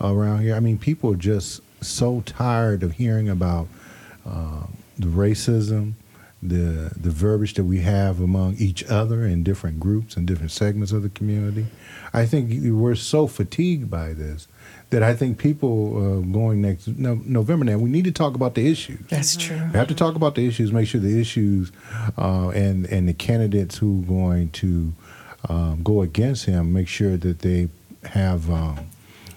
[0.00, 0.54] around here.
[0.54, 3.68] I mean, people are just so tired of hearing about
[4.26, 4.64] uh,
[4.98, 5.94] the racism,
[6.42, 10.92] the the verbiage that we have among each other in different groups and different segments
[10.92, 11.66] of the community.
[12.12, 14.46] I think we're so fatigued by this
[14.90, 18.54] that I think people uh, going next no, November now we need to talk about
[18.54, 19.00] the issues.
[19.08, 19.56] That's true.
[19.56, 20.70] We have to talk about the issues.
[20.72, 21.72] Make sure the issues
[22.18, 24.92] uh, and and the candidates who are going to
[25.48, 27.68] um, go against him make sure that they
[28.04, 28.86] have um,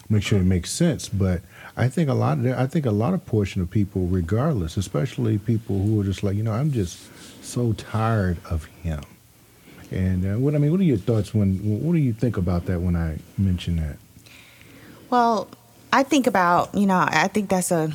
[0.08, 1.08] make sure it makes sense.
[1.08, 1.42] But
[1.78, 5.38] I think a lot of I think a lot of portion of people, regardless, especially
[5.38, 6.98] people who are just like you know I'm just
[7.44, 9.02] so tired of him.
[9.90, 11.58] And uh, what I mean, what are your thoughts when?
[11.58, 13.96] What do you think about that when I mention that?
[15.08, 15.48] Well,
[15.92, 17.92] I think about, you know, I think that's a.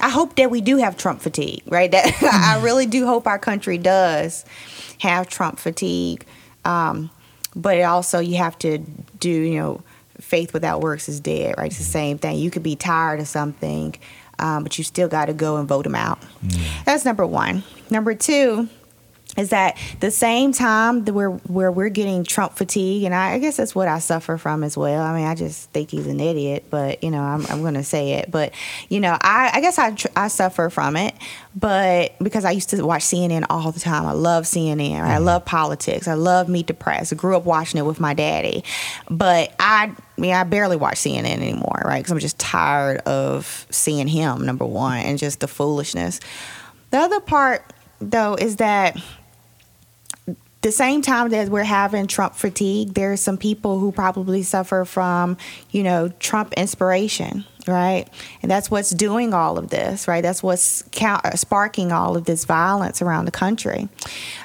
[0.00, 1.90] I hope that we do have Trump fatigue, right?
[1.90, 4.44] That I really do hope our country does
[4.98, 6.24] have Trump fatigue.
[6.64, 7.10] Um,
[7.54, 9.82] but also, you have to do, you know,
[10.30, 11.66] faith without works is dead, right?
[11.66, 11.92] It's the mm.
[11.92, 12.38] same thing.
[12.38, 13.96] You could be tired of something,
[14.38, 16.20] um, but you still got to go and vote him out.
[16.44, 16.84] Mm.
[16.84, 17.64] That's number one.
[17.90, 18.68] Number two,
[19.36, 23.38] is that the same time that we're where we're getting Trump fatigue, and I, I
[23.38, 25.02] guess that's what I suffer from as well.
[25.02, 27.84] I mean, I just think he's an idiot, but you know, I'm, I'm going to
[27.84, 28.30] say it.
[28.30, 28.52] But
[28.88, 31.14] you know, I, I guess I tr- I suffer from it,
[31.54, 35.00] but because I used to watch CNN all the time, I love CNN.
[35.00, 35.16] Right?
[35.16, 35.24] I mm.
[35.24, 36.08] love politics.
[36.08, 37.12] I love Meet the Press.
[37.12, 38.64] I grew up watching it with my daddy,
[39.08, 39.94] but I.
[40.20, 42.00] I mean, I barely watch CNN anymore, right?
[42.00, 46.20] Because I'm just tired of seeing him, number one, and just the foolishness.
[46.90, 47.64] The other part,
[48.02, 48.98] though, is that
[50.60, 55.38] the same time that we're having Trump fatigue, there's some people who probably suffer from,
[55.70, 58.06] you know, Trump inspiration, right?
[58.42, 60.20] And that's what's doing all of this, right?
[60.20, 60.84] That's what's
[61.34, 63.88] sparking all of this violence around the country.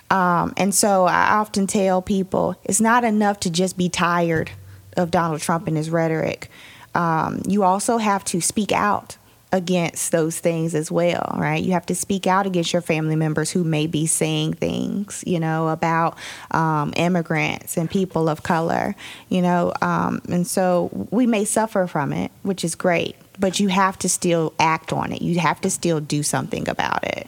[0.09, 4.51] Um, and so I often tell people it's not enough to just be tired
[4.97, 6.49] of Donald Trump and his rhetoric.
[6.93, 9.17] Um, you also have to speak out
[9.51, 11.63] against those things as well, right?
[11.63, 15.39] You have to speak out against your family members who may be saying things, you
[15.39, 16.17] know, about
[16.51, 18.95] um, immigrants and people of color,
[19.29, 23.69] you know, um, and so we may suffer from it, which is great, but you
[23.69, 25.21] have to still act on it.
[25.21, 27.27] You have to still do something about it.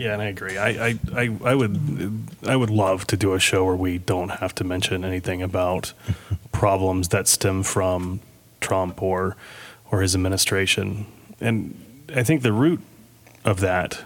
[0.00, 0.56] Yeah, and I agree.
[0.56, 4.30] I, I, I, I would I would love to do a show where we don't
[4.30, 5.92] have to mention anything about
[6.52, 8.20] problems that stem from
[8.62, 9.36] Trump or
[9.90, 11.06] or his administration.
[11.38, 12.80] And I think the root
[13.44, 14.02] of that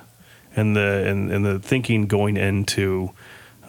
[0.56, 3.12] and the and, and the thinking going into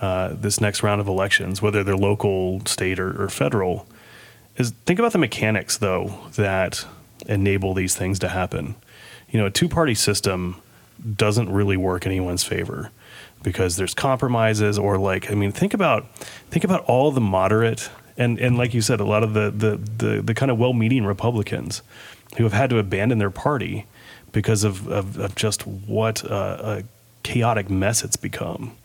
[0.01, 3.87] uh, this next round of elections, whether they're local, state, or, or federal,
[4.57, 6.87] is think about the mechanics though that
[7.27, 8.73] enable these things to happen.
[9.29, 10.59] You know, a two party system
[11.15, 12.91] doesn't really work anyone's favor
[13.43, 16.07] because there's compromises or like I mean think about
[16.49, 19.77] think about all the moderate and and like you said a lot of the the
[19.77, 21.81] the, the kind of well-meaning Republicans
[22.37, 23.85] who have had to abandon their party
[24.31, 26.83] because of of, of just what uh, a
[27.23, 28.75] chaotic mess it's become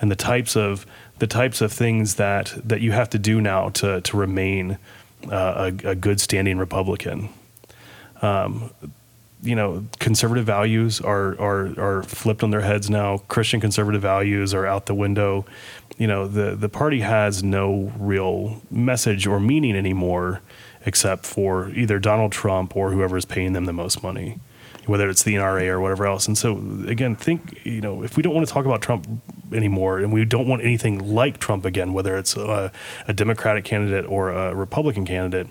[0.00, 0.86] and the types of
[1.18, 4.78] the types of things that that you have to do now to to remain
[5.30, 7.28] uh, a, a good standing Republican.
[8.22, 8.70] Um,
[9.42, 13.18] you know, conservative values are, are are flipped on their heads now.
[13.28, 15.44] Christian conservative values are out the window.
[15.96, 20.40] You know, the the party has no real message or meaning anymore,
[20.84, 24.40] except for either Donald Trump or whoever is paying them the most money,
[24.86, 26.26] whether it's the NRA or whatever else.
[26.26, 26.56] And so,
[26.88, 29.06] again, think you know, if we don't want to talk about Trump
[29.52, 32.72] anymore, and we don't want anything like Trump again, whether it's a,
[33.06, 35.46] a Democratic candidate or a Republican candidate,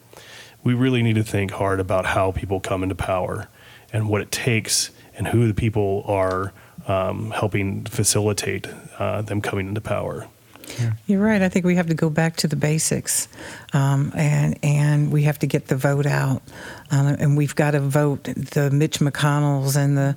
[0.65, 3.47] we really need to think hard about how people come into power
[3.93, 6.54] and what it takes and who the people are
[6.88, 8.67] um, helping facilitate
[9.00, 10.28] uh, them coming into power.
[11.06, 11.41] You're right.
[11.41, 13.28] I think we have to go back to the basics,
[13.73, 16.41] um, and and we have to get the vote out,
[16.91, 20.15] um, and we've got to vote the Mitch McConnells and the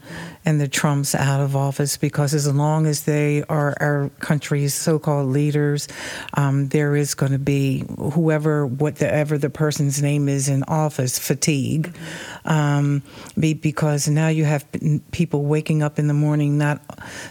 [0.50, 5.28] and the Trumps out of office because as long as they are our country's so-called
[5.28, 5.88] leaders,
[6.34, 11.96] um, there is going to be whoever whatever the person's name is in office fatigue,
[12.44, 13.02] um,
[13.38, 14.66] because now you have
[15.12, 16.80] people waking up in the morning, not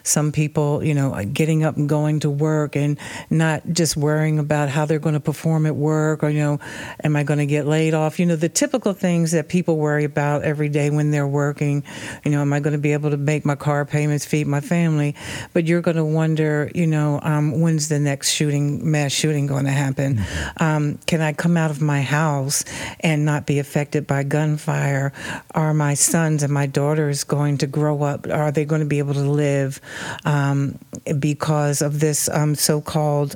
[0.04, 2.98] some people you know getting up and going to work and
[3.30, 6.60] not just worrying about how they're going to perform at work or, you know,
[7.04, 8.20] am I going to get laid off?
[8.20, 11.84] You know, the typical things that people worry about every day when they're working.
[12.24, 14.62] You know, am I going to be able to make my car payments, feed my
[14.62, 15.16] family?
[15.54, 19.66] But you're going to wonder, you know, um, when's the next shooting, mass shooting going
[19.66, 20.16] to happen?
[20.16, 20.64] Mm-hmm.
[20.64, 22.64] Um, can I come out of my house
[23.02, 25.14] and not be affected by gunfire?
[25.56, 28.28] Are my sons and my daughters going to grow up?
[28.28, 29.82] Are they going to be able to live
[30.26, 30.80] um,
[31.20, 33.36] because of this um, so called called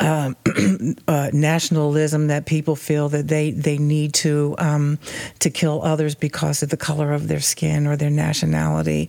[0.00, 4.98] um, uh, uh, nationalism that people feel that they, they need to um,
[5.38, 9.08] to kill others because of the color of their skin or their nationality.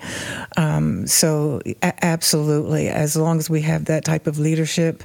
[0.58, 5.04] Um, so a- absolutely, as long as we have that type of leadership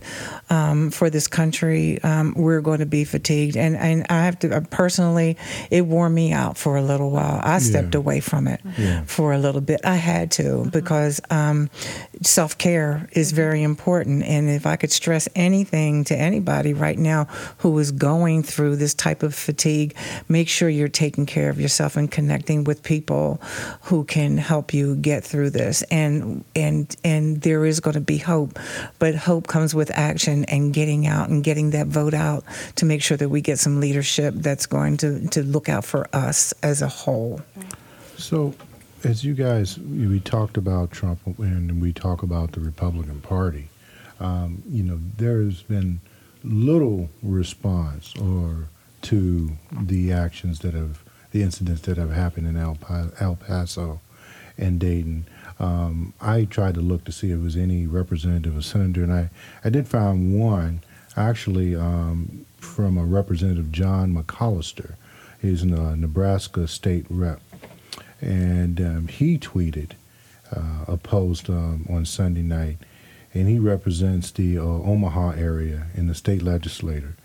[0.51, 3.57] um, for this country, um, we're going to be fatigued.
[3.57, 5.37] And and I have to uh, personally,
[5.71, 7.41] it wore me out for a little while.
[7.43, 7.99] I stepped yeah.
[7.99, 9.05] away from it yeah.
[9.05, 9.81] for a little bit.
[9.85, 10.69] I had to mm-hmm.
[10.71, 11.71] because um,
[12.23, 14.25] self care is very important.
[14.25, 17.25] And if I could stress anything to anybody right now
[17.59, 19.95] who is going through this type of fatigue,
[20.29, 23.41] make sure you're taking care of yourself and connecting with people
[23.83, 25.83] who can help you get through this.
[25.91, 28.59] And and and there is going to be hope,
[28.99, 32.45] but hope comes with action and getting out and getting that vote out
[32.77, 36.09] to make sure that we get some leadership that's going to to look out for
[36.13, 37.41] us as a whole.
[38.17, 38.55] So
[39.05, 43.69] as you guys we talked about Trump and we talk about the Republican Party
[44.21, 46.01] um, you know, there's been
[46.43, 48.69] little response or
[49.03, 51.03] to the actions that have,
[51.33, 54.01] the incidents that have happened in El, pa- El Paso
[54.57, 55.27] and Dayton.
[55.61, 59.13] Um, I tried to look to see if there was any representative or senator, and
[59.13, 59.31] I,
[59.65, 60.83] I did find one
[61.17, 64.95] actually um, from a representative, John McCollister.
[65.41, 67.41] He's a Nebraska state rep.
[68.21, 69.93] And um, he tweeted
[70.55, 72.79] uh, a post um, on Sunday night
[73.35, 77.17] and he represents the uh, Omaha area in the state legislature,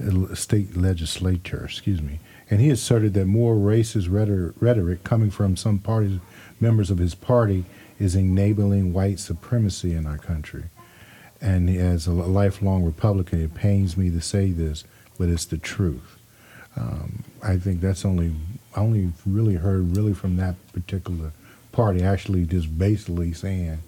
[0.00, 2.20] uh, state legislature, excuse me.
[2.50, 4.08] And he asserted that more racist
[4.60, 6.20] rhetoric coming from some parties,
[6.60, 7.64] members of his party,
[7.98, 10.64] is enabling white supremacy in our country.
[11.40, 14.84] And as a lifelong Republican, it pains me to say this,
[15.18, 16.16] but it's the truth.
[16.76, 18.32] Um, I think that's only
[18.74, 21.32] I only really heard really from that particular
[21.72, 23.82] party actually just basically saying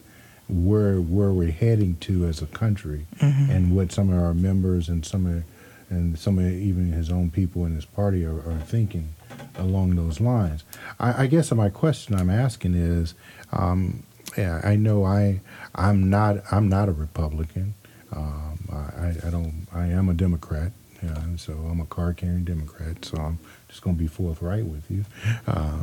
[0.48, 3.50] where where we're heading to as a country, mm-hmm.
[3.50, 5.44] and what some of our members and some of
[5.90, 9.14] and some of even his own people in his party are, are thinking
[9.56, 10.64] along those lines.
[11.00, 13.14] I, I, guess my question I'm asking is,
[13.52, 14.02] um,
[14.36, 15.40] yeah, I know I
[15.74, 17.74] I'm not I'm not a Republican.
[18.12, 20.72] Um, I, I don't I am a Democrat.
[21.02, 23.04] Yeah, so I'm a card carrying Democrat.
[23.04, 25.04] So I'm just going to be forthright with you.
[25.46, 25.82] Uh,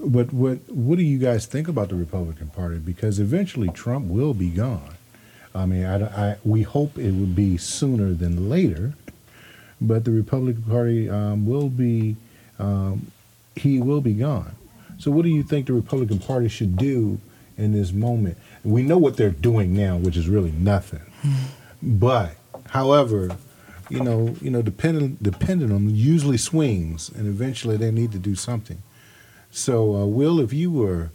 [0.00, 2.78] but what what do you guys think about the Republican Party?
[2.78, 4.94] Because eventually Trump will be gone.
[5.54, 8.94] I mean, I, I, we hope it would be sooner than later,
[9.80, 12.16] but the Republican Party um, will be
[12.58, 13.12] um,
[13.56, 14.56] he will be gone.
[14.98, 17.20] So, what do you think the Republican Party should do
[17.56, 18.38] in this moment?
[18.62, 21.00] We know what they're doing now, which is really nothing.
[21.82, 22.32] But,
[22.68, 23.36] however,
[23.88, 28.34] you know, you know, depending the pendulum usually swings, and eventually they need to do
[28.34, 28.82] something.
[29.50, 31.10] So, uh, Will, if you were,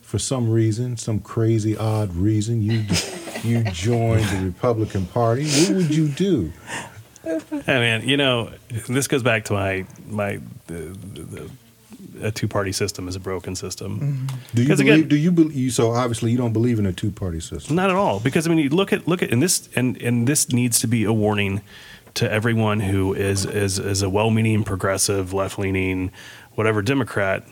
[0.00, 2.84] for some reason, some crazy odd reason, you
[3.42, 6.52] you joined the Republican Party, what would you do?
[7.24, 8.52] I mean, you know,
[8.88, 11.50] this goes back to my my the, the,
[12.22, 14.00] a two party system is a broken system.
[14.00, 14.36] Mm-hmm.
[14.54, 14.80] Do you believe?
[14.80, 15.72] Again, do you believe?
[15.72, 17.76] So obviously, you don't believe in a two party system.
[17.76, 20.26] Not at all, because I mean, you look at look at and this and and
[20.26, 21.62] this needs to be a warning
[22.14, 26.10] to everyone who is is is a well-meaning, progressive, left-leaning,
[26.54, 27.44] whatever Democrat,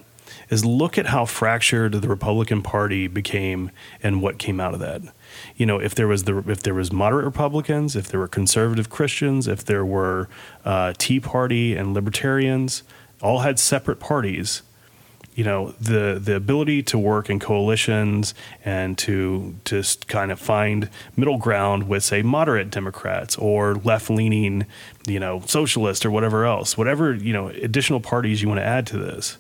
[0.49, 3.71] is look at how fractured the Republican Party became
[4.03, 5.03] and what came out of that.
[5.57, 8.91] You know, if there was the if there was moderate Republicans, if there were conservative
[8.91, 10.29] Christians, if there were
[10.65, 12.83] uh, Tea Party and Libertarians,
[13.21, 14.63] all had separate parties
[15.35, 20.89] you know the the ability to work in coalitions and to just kind of find
[21.17, 24.67] middle ground with say moderate Democrats or left leaning
[25.07, 28.87] you know socialists or whatever else whatever you know additional parties you want to add
[28.87, 29.39] to this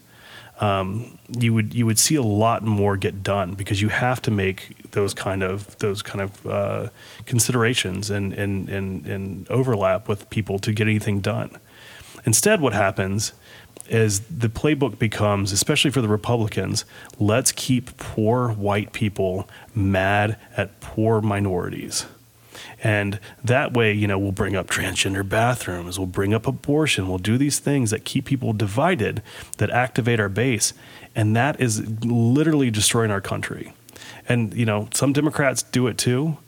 [0.62, 4.30] um, you would you would see a lot more get done because you have to
[4.30, 6.88] make those kind of those kind of uh,
[7.26, 11.50] considerations and, and and and overlap with people to get anything done.
[12.24, 13.32] Instead what happens
[13.92, 16.86] is the playbook becomes, especially for the Republicans,
[17.18, 22.06] let's keep poor white people mad at poor minorities.
[22.82, 27.18] And that way, you know, we'll bring up transgender bathrooms, we'll bring up abortion, we'll
[27.18, 29.22] do these things that keep people divided,
[29.58, 30.72] that activate our base.
[31.14, 33.74] And that is literally destroying our country.
[34.26, 36.38] And, you know, some Democrats do it too.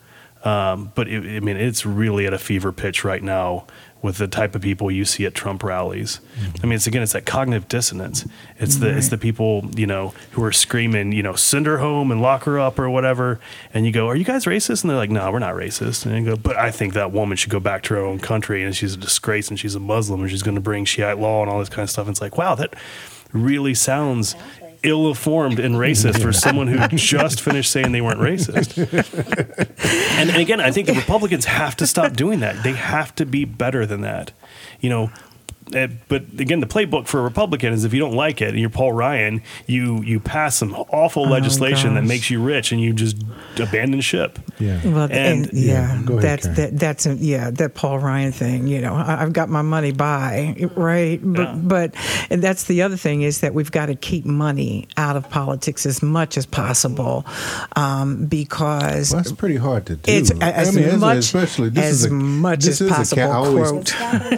[0.43, 3.65] Um, but it, I mean, it's really at a fever pitch right now
[4.05, 6.19] with the type of people you see at Trump rallies.
[6.39, 6.51] Mm-hmm.
[6.61, 8.25] I mean, it's again, it's that cognitive dissonance.
[8.59, 8.97] It's the right.
[8.97, 12.43] it's the people you know who are screaming, you know, send her home and lock
[12.43, 13.39] her up or whatever.
[13.73, 14.83] And you go, are you guys racist?
[14.83, 16.05] And they're like, no, we're not racist.
[16.05, 18.63] And you go, but I think that woman should go back to her own country
[18.63, 21.41] and she's a disgrace and she's a Muslim and she's going to bring Shiite law
[21.41, 22.05] and all this kind of stuff.
[22.05, 22.75] And it's like, wow, that
[23.33, 24.35] really sounds
[24.85, 28.77] ill-informed and racist for someone who just finished saying they weren't racist.
[30.19, 32.63] and, and again, I think the Republicans have to stop doing that.
[32.63, 34.31] They have to be better than that.
[34.79, 35.11] You know,
[35.71, 38.69] but again, the playbook for a Republican is if you don't like it and you're
[38.69, 42.01] Paul Ryan, you you pass some awful oh, legislation gosh.
[42.01, 43.23] that makes you rich and you just
[43.59, 44.37] abandon ship.
[44.59, 44.79] Yeah.
[44.85, 48.67] Well, and, and yeah, yeah that's ahead, that, that's a, yeah that Paul Ryan thing.
[48.67, 51.55] You know, I, have got my money by right, but yeah.
[51.55, 51.95] but
[52.29, 55.85] and that's the other thing is that we've got to keep money out of politics
[55.87, 57.25] as much as possible
[57.75, 60.11] um, because well, that's pretty hard to do.
[60.11, 63.23] It's as I mean, much especially this as is a, much as possible.
[63.23, 63.95] A, I always,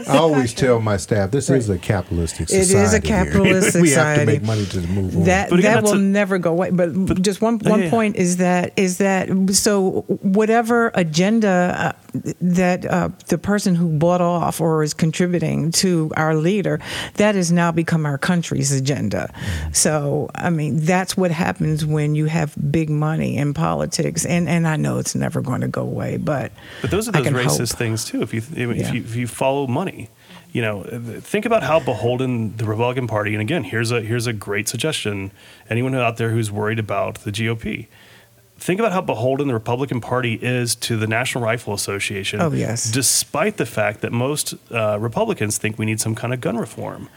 [0.08, 1.32] I always tell my staff staff.
[1.32, 1.58] This right.
[1.58, 2.74] is a capitalistic society.
[2.74, 3.82] It is a capitalist society.
[3.82, 5.24] we have to make money to move on.
[5.24, 6.72] That again, that will a, never go away.
[6.72, 7.90] But, but just one one yeah.
[7.90, 14.22] point is that is that so whatever agenda uh, that uh, the person who bought
[14.22, 16.80] off or is contributing to our leader,
[17.16, 19.32] that has now become our country's agenda.
[19.34, 19.74] Mm-hmm.
[19.74, 24.26] So I mean, that's what happens when you have big money in politics.
[24.26, 26.52] And and I know it's never going to go away, but
[26.82, 27.80] but those are those racist hope.
[27.80, 28.22] things too.
[28.22, 28.92] If you if, yeah.
[28.92, 30.10] you if you follow money
[30.58, 30.82] you know,
[31.22, 33.36] think about how beholden the Republican Party.
[33.36, 35.32] And again, here's a here's a great suggestion.
[35.70, 37.86] Anyone out there who's worried about the GOP,
[38.58, 42.42] think about how beholden the Republican Party is to the National Rifle Association.
[42.42, 46.42] Oh yes, despite the fact that most uh, Republicans think we need some kind of
[46.42, 47.08] gun reform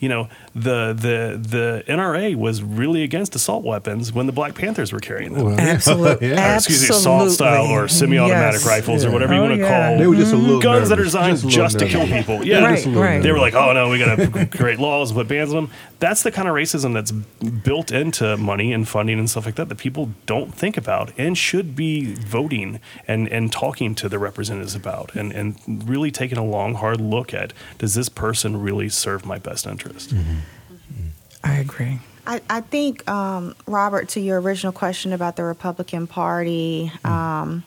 [0.00, 4.92] you know, the the the NRA was really against assault weapons when the Black Panthers
[4.92, 5.44] were carrying them.
[5.44, 6.30] Well, Absolutely.
[6.30, 6.54] yeah.
[6.56, 8.66] Excuse me, assault style or semi-automatic yes.
[8.66, 9.10] rifles yeah.
[9.10, 9.88] or whatever you oh, want to yeah.
[9.88, 9.98] call.
[9.98, 10.88] They were just a little guns nervous.
[10.88, 12.44] that are designed just, just to kill people.
[12.44, 13.22] Yeah, right, right.
[13.22, 15.74] They were like, oh no, we got to create laws, put bans on them.
[15.98, 19.68] That's the kind of racism that's built into money and funding and stuff like that
[19.68, 24.74] that people don't think about and should be voting and and talking to the representatives
[24.74, 29.26] about and and really taking a long hard look at does this person really serve
[29.26, 30.14] my best interest interest.
[30.14, 31.08] Mm-hmm.
[31.42, 31.98] I agree.
[32.26, 36.92] I, I think, um, Robert, to your original question about the Republican Party.
[37.04, 37.10] Mm.
[37.10, 37.64] Um,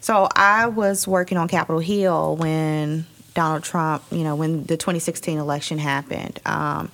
[0.00, 5.38] so I was working on Capitol Hill when Donald Trump, you know, when the 2016
[5.38, 6.40] election happened.
[6.46, 6.90] Um,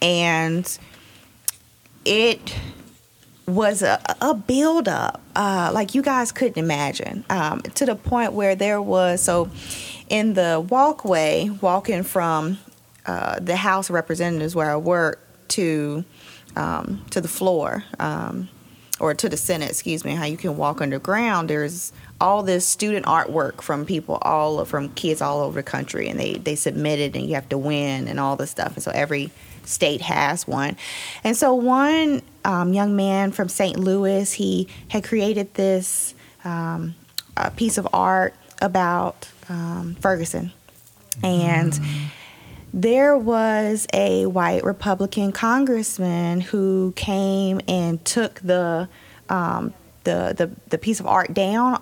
[0.00, 0.78] and
[2.04, 2.56] it
[3.46, 8.54] was a, a buildup, uh, like you guys couldn't imagine, um, to the point where
[8.54, 9.50] there was, so
[10.08, 12.58] in the walkway, walking from
[13.06, 16.04] uh, the House of Representatives where I work to
[16.56, 18.48] um, to the floor um,
[19.00, 21.50] or to the Senate, excuse me, how you can walk underground.
[21.50, 26.18] There's all this student artwork from people all from kids all over the country, and
[26.18, 28.74] they they submitted, and you have to win and all this stuff.
[28.74, 29.30] And so every
[29.64, 30.76] state has one.
[31.24, 33.78] And so one um, young man from St.
[33.78, 36.94] Louis, he had created this um,
[37.56, 40.52] piece of art about um, Ferguson,
[41.22, 41.72] and.
[41.72, 42.10] Mm
[42.74, 48.88] there was a white Republican congressman who came and took the
[49.28, 49.72] um,
[50.02, 51.80] the, the the piece of art down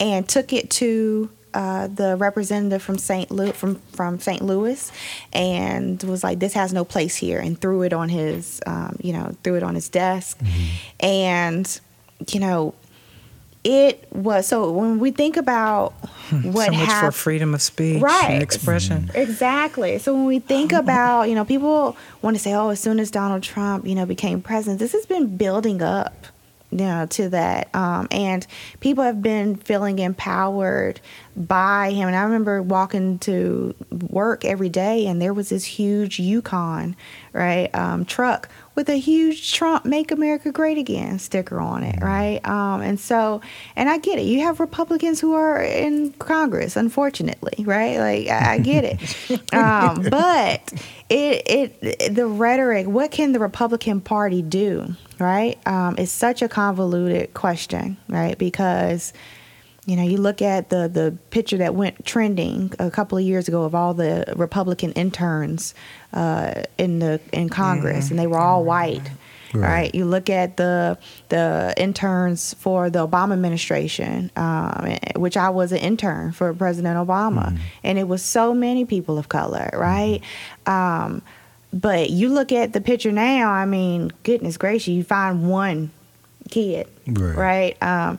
[0.00, 3.30] and took it to uh, the representative from St.
[3.30, 4.42] Louis from from St.
[4.42, 4.90] Louis,
[5.32, 9.12] and was like, "This has no place here," and threw it on his um, you
[9.12, 11.06] know threw it on his desk, mm-hmm.
[11.06, 11.80] and
[12.32, 12.74] you know
[13.68, 15.92] it was so when we think about
[16.44, 18.30] what so much hap- for freedom of speech Right.
[18.30, 19.10] and expression.
[19.14, 19.98] Exactly.
[19.98, 23.10] So when we think about, you know, people want to say, oh, as soon as
[23.10, 26.26] Donald Trump, you know, became president, this has been building up,
[26.70, 27.74] you know, to that.
[27.74, 28.46] Um, and
[28.80, 31.00] people have been feeling empowered
[31.36, 32.08] by him.
[32.08, 36.96] And I remember walking to work every day, and there was this huge Yukon,
[37.32, 42.46] right, um, truck with a huge Trump "Make America Great Again" sticker on it, right?
[42.46, 43.42] Um, and so,
[43.74, 44.22] and I get it.
[44.22, 47.98] You have Republicans who are in Congress, unfortunately, right?
[47.98, 50.72] Like I, I get it, um, but
[51.10, 52.86] it, it the rhetoric.
[52.86, 55.58] What can the Republican Party do, right?
[55.66, 58.38] Um, it's such a convoluted question, right?
[58.38, 59.12] Because
[59.86, 63.46] you know, you look at the the picture that went trending a couple of years
[63.48, 65.74] ago of all the Republican interns
[66.12, 69.02] uh, in the in Congress, and they were all white.
[69.02, 69.12] Right.
[69.54, 69.94] Right.
[69.94, 70.98] You look at the
[71.30, 77.56] the interns for the Obama administration, um, which I was an intern for President Obama,
[77.84, 80.20] and it was so many people of color, right?
[80.66, 81.22] Um,
[81.72, 83.48] but you look at the picture now.
[83.50, 85.90] I mean, goodness gracious, you find one
[86.50, 87.36] kid, Right.
[87.36, 87.82] right?
[87.82, 88.18] Um,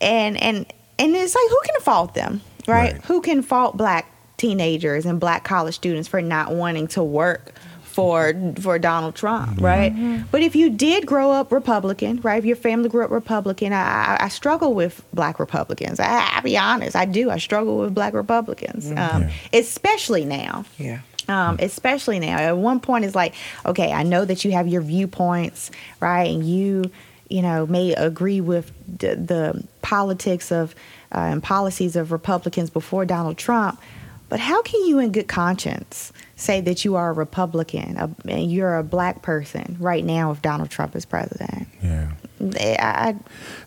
[0.00, 2.92] and and and it's like who can fault them, right?
[2.92, 3.04] Right.
[3.06, 8.32] Who can fault black teenagers and black college students for not wanting to work for
[8.60, 9.92] for Donald Trump, right?
[10.30, 12.38] But if you did grow up Republican, right?
[12.38, 15.98] If your family grew up Republican, I, I, I struggle with black Republicans.
[16.00, 17.30] I, I be honest, I do.
[17.30, 19.30] I struggle with black Republicans, um, Yeah.
[19.52, 21.00] especially now Yeah.
[21.28, 22.38] um, especially now.
[22.38, 23.34] At one point, it's like,
[23.66, 26.90] okay, I know that you have your viewpoints, right, and you,
[27.30, 30.74] you know, may agree with the, the politics of
[31.14, 33.80] uh, and policies of Republicans before Donald Trump,
[34.28, 38.50] but how can you, in good conscience, say that you are a Republican a, and
[38.50, 41.66] you're a black person right now if Donald Trump is president?
[41.82, 42.12] Yeah.
[42.40, 43.16] I, I, I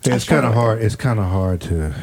[0.06, 0.82] It's kind of hard.
[0.82, 1.94] It's kind of hard to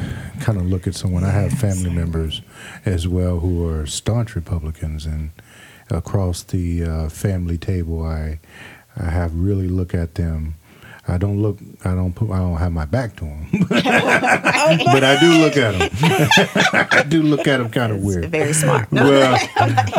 [0.41, 1.23] kind of look at someone.
[1.23, 2.41] I have family members
[2.85, 5.31] as well who are staunch Republicans, and
[5.89, 8.39] across the uh, family table, I
[8.95, 10.55] I have really look at them.
[11.07, 11.57] I don't look.
[11.83, 12.29] I don't put.
[12.29, 15.89] I don't have my back to them, but I do look at them.
[16.91, 18.25] I do look at them kind of weird.
[18.29, 18.91] very smart.
[18.91, 19.37] well,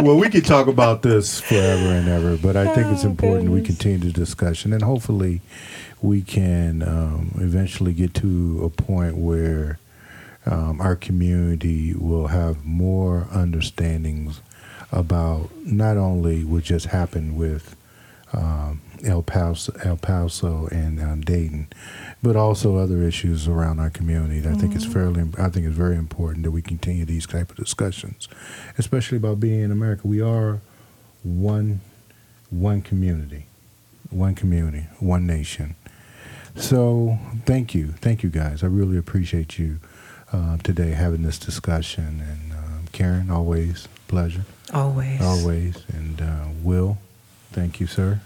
[0.00, 3.50] well, we could talk about this forever and ever, but I think it's Oh, important
[3.50, 5.40] we continue the discussion, and hopefully,
[6.00, 9.80] we can um, eventually get to a point where
[10.46, 14.40] um, our community will have more understandings
[14.92, 17.74] about not only what just happened with
[18.32, 21.68] um, El Paso, El Paso, and um, Dayton,
[22.22, 24.46] but also other issues around our community.
[24.48, 27.56] I think it's fairly, I think it's very important that we continue these type of
[27.56, 28.28] discussions,
[28.78, 30.06] especially about being in America.
[30.06, 30.60] We are
[31.24, 31.80] one,
[32.50, 33.46] one community,
[34.10, 35.74] one community, one nation.
[36.54, 38.62] So thank you, thank you guys.
[38.62, 39.80] I really appreciate you
[40.32, 42.20] uh, today having this discussion.
[42.20, 45.20] And um, Karen, always pleasure, Always.
[45.22, 45.84] always.
[45.92, 46.98] And uh, Will,
[47.52, 48.20] thank you, sir.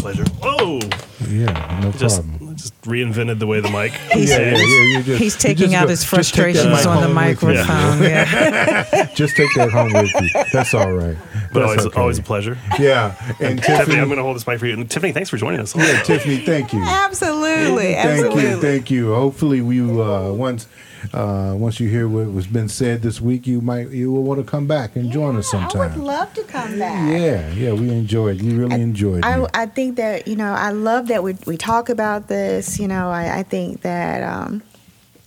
[0.00, 0.24] Pleasure.
[0.42, 0.80] Oh,
[1.28, 2.56] Yeah, no Just problem.
[2.56, 3.92] just reinvented the way the mic.
[4.16, 4.82] Yeah, yeah, yeah.
[4.98, 7.06] You just, He's you taking just out go- his just take that frustrations on the
[7.08, 7.54] home with you.
[7.64, 8.02] microphone.
[8.02, 9.06] Yeah.
[9.14, 10.42] Just take that home with you.
[10.52, 11.16] That's all right.
[11.52, 12.00] But That's always, okay.
[12.00, 12.56] always a pleasure.
[12.78, 14.74] Yeah, and Tiffany, Tiffany, I'm going to hold this mic for you.
[14.74, 15.76] And Tiffany, thanks for joining us.
[15.76, 16.82] yeah, Tiffany, thank you.
[16.82, 18.42] Absolutely, Thank absolutely.
[18.42, 19.14] you, thank you.
[19.14, 20.66] Hopefully, we uh, once
[21.12, 24.38] uh, once you hear what was been said this week, you might you will want
[24.40, 25.80] to come back and join us sometime.
[25.82, 27.10] I would love to come back.
[27.10, 28.36] Yeah, yeah, we enjoyed.
[28.36, 28.42] It.
[28.42, 29.24] We really enjoyed.
[29.24, 29.46] I.
[29.54, 32.78] I think that you know I love that we we talk about this.
[32.78, 34.62] You know, I, I think that um,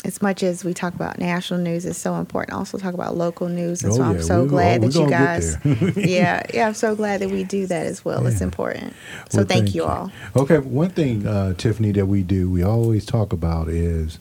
[0.05, 2.57] as much as we talk about national news, it's so important.
[2.57, 4.99] Also talk about local news, and Oh, so I'm yeah, so we- glad oh, that
[4.99, 5.57] you guys.
[5.97, 8.25] yeah, yeah, I'm so glad that we do that as well.
[8.27, 8.93] It's important.
[9.29, 10.11] So Well, thank, you all.
[10.35, 14.19] Okay, one thing, uh, Tiffany, that we do, we always talk about is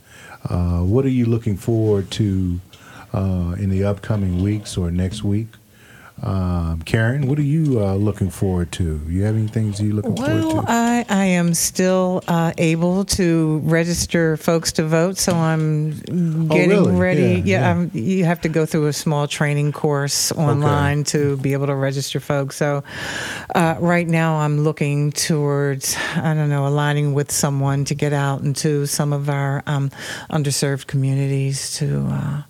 [0.48, 2.60] what are you looking forward to
[3.12, 5.48] uh, in the upcoming weeks or next week?
[6.24, 9.00] Um, Karen, what are you uh, looking forward to?
[9.08, 10.72] You have any things you looking Well, forward to?
[10.72, 16.84] I, I am still uh, able to register folks to vote, so I'm getting Oh,
[16.86, 16.92] really?
[16.94, 17.22] ready.
[17.44, 18.00] Yeah, Yeah, yeah.
[18.00, 22.20] You have to go through a small training course online to be able to register
[22.20, 22.54] folks.
[22.56, 22.84] So
[23.56, 28.42] uh, right now, I'm looking towards I don't know aligning with someone to get out
[28.42, 29.90] into some of our um,
[30.30, 32.42] underserved communities to uh,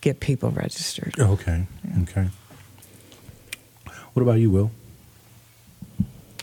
[0.00, 1.14] get people registered.
[1.20, 1.66] okay,
[2.04, 2.28] okay.
[4.18, 4.72] What about you, Will?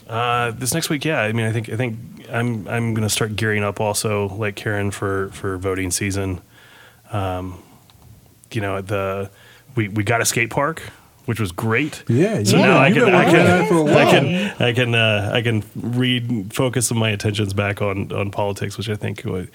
[0.08, 1.20] Uh, this next week, yeah.
[1.20, 1.98] I mean, I think I think
[2.32, 6.40] I'm I'm going to start gearing up also, like Karen, for for voting season.
[7.12, 7.62] Um,
[8.50, 9.30] you know, the
[9.74, 10.84] we we got a skate park
[11.26, 12.02] which was great.
[12.08, 14.72] Yeah, So yeah, now I can, I can, on it for a I can, I
[14.72, 19.24] can, uh, I can read, focus my attentions back on, on politics, which I think
[19.24, 19.50] would-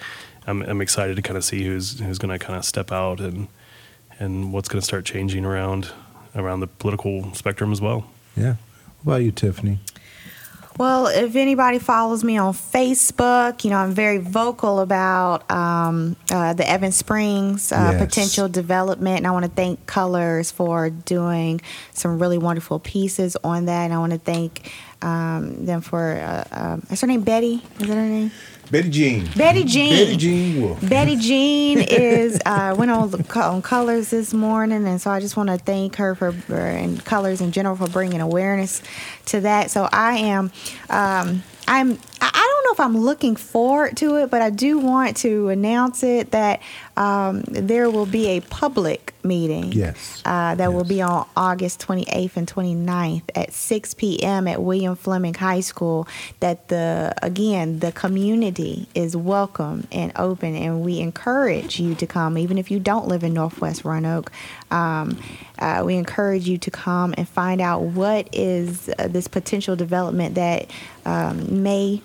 [0.46, 3.22] I'm, I'm excited to kind of see who's, who's going to kind of step out
[3.22, 3.48] and,
[4.20, 5.94] and what's going to start changing around,
[6.36, 8.06] around the political spectrum as well.
[8.36, 8.56] Yeah.
[9.04, 9.80] What about you, Tiffany?
[10.78, 16.54] Well, if anybody follows me on Facebook, you know, I'm very vocal about um, uh,
[16.54, 18.02] the Evan Springs uh, Yes.
[18.02, 19.18] potential development.
[19.18, 21.62] And I want to thank Colors for doing
[21.94, 23.84] some really wonderful pieces on that.
[23.84, 24.72] And I want to thank
[25.02, 27.62] um, them for, uh, um, is her name Betty?
[27.80, 28.32] Is that her name?
[28.72, 29.28] Betty Jean.
[29.36, 29.90] Betty Jean.
[30.06, 30.90] Betty Jean Wolf.
[30.90, 35.50] Betty Jean is uh, went on on Colors this morning, and so I just want
[35.50, 38.82] to thank her for for- and Colors in general for bringing awareness
[39.26, 39.72] to that.
[39.72, 40.52] So I am.
[40.90, 42.00] Um, I'm.
[42.22, 45.50] I I don't know if I'm looking forward to it, but I do want to
[45.50, 46.62] announce it that
[46.96, 49.72] um, there will be a public meeting.
[49.72, 50.22] Yes.
[50.26, 54.48] Uh, that will be on August 28th and 29th at 6 p.m.
[54.48, 56.08] at William Fleming High School.
[56.40, 62.38] That the again the community is welcome and open, and we encourage you to come,
[62.38, 64.32] even if you don't live in Northwest Roanoke.
[64.70, 65.20] Um,
[65.60, 70.36] uh, we encourage you to come and find out what is uh, this potential development
[70.36, 70.72] that
[71.06, 72.02] um, may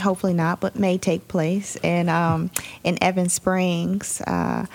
[0.00, 2.50] hopefully not, but may take place in um,
[2.82, 4.20] in Evan Springs.
[4.20, 4.66] Uh,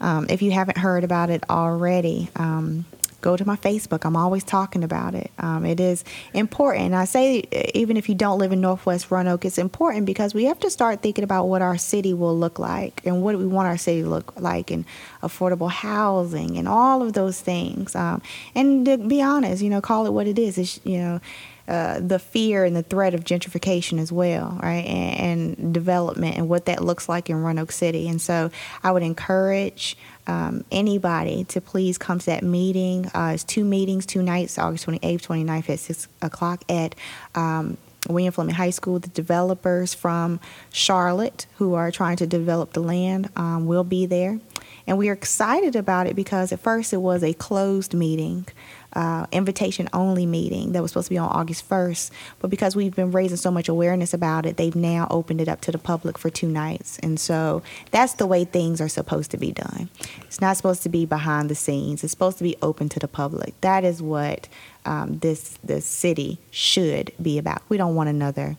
[0.00, 2.84] um, if you haven't heard about it already, um,
[3.22, 4.04] go to my Facebook.
[4.04, 5.30] I'm always talking about it.
[5.38, 6.04] Um, it is
[6.34, 6.92] important.
[6.92, 10.58] I say even if you don't live in Northwest Roanoke, it's important because we have
[10.60, 13.78] to start thinking about what our city will look like and what we want our
[13.78, 14.84] city to look like and
[15.22, 17.94] affordable housing and all of those things.
[17.94, 18.20] Um,
[18.54, 20.58] and to be honest, you know, call it what it is.
[20.58, 21.20] It's, you know,
[21.68, 24.84] uh, the fear and the threat of gentrification as well, right?
[24.84, 28.08] And, and development and what that looks like in Roanoke City.
[28.08, 28.50] And so
[28.82, 29.96] I would encourage
[30.26, 33.06] um, anybody to please come to that meeting.
[33.14, 36.94] Uh, it's two meetings, two nights, August 28th, 29th at 6 o'clock at
[37.34, 37.76] um,
[38.08, 38.98] William Fleming High School.
[38.98, 40.40] The developers from
[40.72, 44.40] Charlotte who are trying to develop the land um, will be there.
[44.86, 48.46] And we are excited about it because at first it was a closed meeting,
[48.94, 52.10] uh, invitation only meeting that was supposed to be on August 1st.
[52.40, 55.60] But because we've been raising so much awareness about it, they've now opened it up
[55.62, 56.98] to the public for two nights.
[56.98, 59.88] And so that's the way things are supposed to be done.
[60.22, 63.08] It's not supposed to be behind the scenes, it's supposed to be open to the
[63.08, 63.58] public.
[63.60, 64.48] That is what
[64.84, 67.62] um, this, this city should be about.
[67.68, 68.56] We don't want another.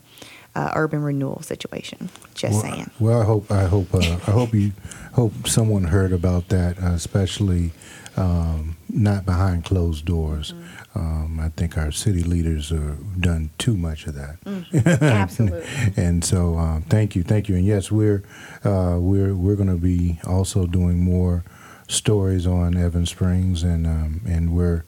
[0.56, 2.10] Uh, urban renewal situation.
[2.36, 2.92] Just well, saying.
[3.00, 4.74] Well, I hope I hope uh, I hope you
[5.14, 7.72] hope someone heard about that, uh, especially
[8.16, 10.54] um, not behind closed doors.
[10.54, 11.00] Mm-hmm.
[11.00, 14.40] Um, I think our city leaders have done too much of that.
[14.46, 15.04] Mm-hmm.
[15.04, 15.66] Absolutely.
[15.98, 17.56] and so, um, thank you, thank you.
[17.56, 18.24] And yes, we're
[18.64, 21.44] uh, we're we're going to be also doing more
[21.88, 24.84] stories on Evan Springs, and um, and we're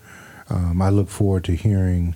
[0.50, 2.16] um, I look forward to hearing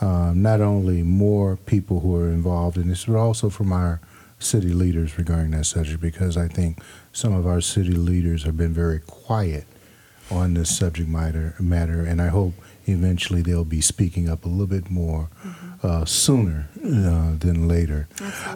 [0.00, 4.00] um, not only more people who are involved in this, but also from our
[4.38, 6.82] city leaders regarding that subject, because I think
[7.12, 9.66] some of our city leaders have been very quiet
[10.30, 12.54] on this subject matter, matter and I hope
[12.86, 15.28] eventually they'll be speaking up a little bit more
[15.82, 18.08] uh, sooner uh, than later.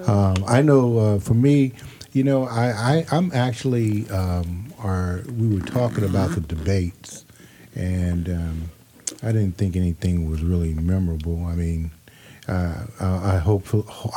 [0.06, 1.72] Um, I know uh, for me,
[2.12, 7.24] you know, I, I I'm actually um, are we were talking about the debates,
[7.74, 8.70] and um,
[9.22, 11.44] I didn't think anything was really memorable.
[11.46, 11.90] I mean,
[12.48, 13.66] uh, I hope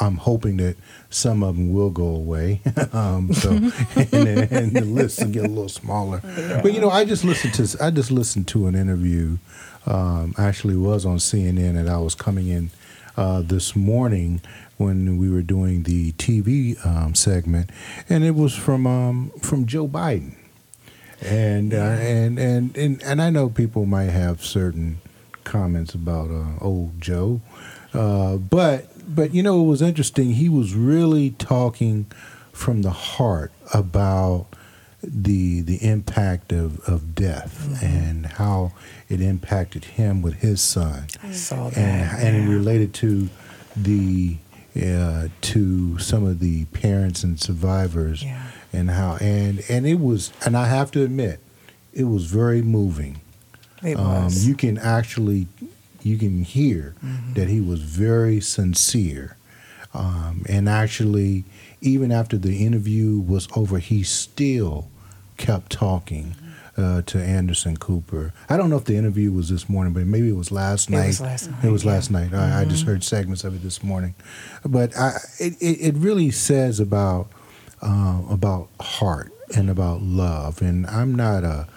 [0.01, 0.75] I'm hoping that
[1.09, 2.61] some of them will go away.
[2.93, 3.51] um, so
[3.95, 6.21] and, and the list will get a little smaller.
[6.61, 9.37] But you know, I just listened to I just listened to an interview.
[9.85, 12.71] Um, actually, was on CNN, and I was coming in
[13.15, 14.41] uh, this morning
[14.77, 17.69] when we were doing the TV um, segment,
[18.09, 20.35] and it was from um, from Joe Biden.
[21.19, 25.01] And, uh, and and and and I know people might have certain
[25.43, 27.41] comments about uh, old Joe,
[27.97, 30.31] uh, but but you know it was interesting.
[30.33, 32.05] He was really talking
[32.53, 34.47] from the heart about
[35.03, 38.73] the the impact of, of death and how
[39.09, 41.77] it impacted him with his son I saw that.
[41.77, 43.29] and and related to
[43.75, 44.37] the
[44.75, 48.41] uh, to some of the parents and survivors Yeah.
[48.73, 51.39] and how and and it was and I have to admit
[51.93, 53.21] it was very moving.
[53.83, 54.47] It Um, was.
[54.47, 55.47] you can actually
[56.03, 56.95] you can hear
[57.33, 59.37] that he was very sincere,
[59.93, 61.43] um, and actually
[61.81, 64.89] even after the interview was over, he still
[65.37, 66.35] kept talking.
[66.79, 68.33] Uh, to Anderson Cooper.
[68.51, 71.05] I don't know if the interview was this morning, but maybe it was last night.
[71.05, 71.91] It was last night, It was yeah.
[71.91, 72.33] last night.
[72.35, 74.13] I, I just heard segments of it this morning,
[74.63, 77.29] but I, it, it it really says about
[77.81, 80.61] uh, about heart and about love.
[80.61, 81.67] And I'm not a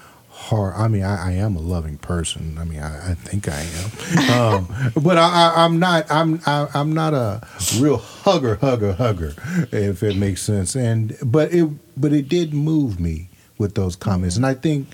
[0.41, 0.75] heart.
[0.77, 2.57] I mean, I, I am a loving person.
[2.59, 6.11] I mean, I, I think I am, um, but I, I, I'm not.
[6.11, 7.47] I'm I, I'm not a
[7.79, 9.35] real hugger, hugger, hugger,
[9.71, 10.75] if it makes sense.
[10.75, 13.29] And but it but it did move me
[13.59, 14.89] with those comments, and I think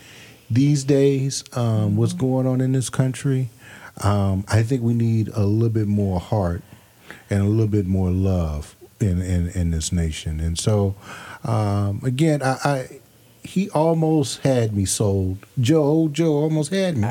[0.51, 3.49] these days, um, what's going on in this country,
[4.03, 6.63] um, I think we need a little bit more heart
[7.31, 10.41] and a little bit more love in in, in this nation.
[10.41, 10.97] And so,
[11.45, 13.01] um, again, I, I
[13.47, 15.39] he almost had me sold.
[15.61, 17.07] Joe, old Joe, almost had me.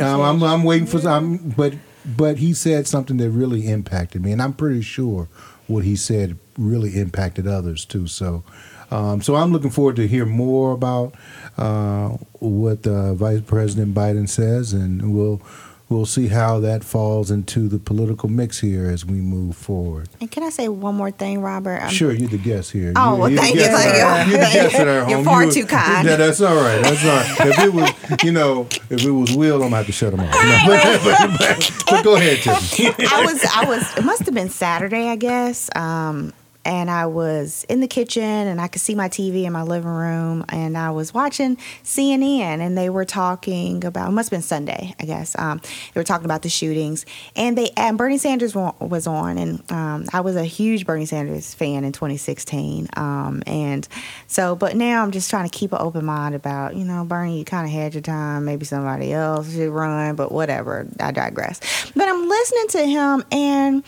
[0.00, 4.32] Um, I'm, I'm waiting for some, but but he said something that really impacted me,
[4.32, 5.28] and I'm pretty sure
[5.66, 8.06] what he said really impacted others too.
[8.06, 8.42] So,
[8.90, 11.14] um, so I'm looking forward to hear more about
[11.58, 12.08] uh,
[12.40, 15.42] what uh, Vice President Biden says, and we'll
[15.90, 20.08] we'll see how that falls into the political mix here as we move forward.
[20.20, 21.78] And can I say one more thing, Robert?
[21.80, 22.92] I'm- Sure, you're the guest here.
[22.94, 24.32] Oh, well, the thank you, thank you.
[24.36, 25.10] You're the guest at our home.
[25.10, 26.06] You're far You- too kind.
[26.08, 26.82] Yeah, that's all right.
[26.82, 27.46] That's all right.
[27.46, 30.20] If it was, you know, if it was Will, I'm gonna have to shut him
[30.20, 30.32] off.
[30.32, 33.06] No, but, but, but, but go ahead, Tiffany.
[33.10, 33.96] I was, I was.
[33.96, 35.70] It must have been Saturday, I guess.
[35.74, 36.32] Um,
[36.68, 39.90] and I was in the kitchen, and I could see my TV in my living
[39.90, 44.10] room, and I was watching CNN, and they were talking about.
[44.10, 45.34] It must have been Sunday, I guess.
[45.38, 45.62] Um,
[45.94, 50.04] they were talking about the shootings, and they and Bernie Sanders was on, and um,
[50.12, 52.88] I was a huge Bernie Sanders fan in 2016.
[52.98, 53.88] Um, and
[54.26, 57.38] so, but now I'm just trying to keep an open mind about, you know, Bernie,
[57.38, 58.44] you kind of had your time.
[58.44, 60.86] Maybe somebody else should run, but whatever.
[61.00, 61.60] I digress.
[61.96, 63.84] But I'm listening to him, and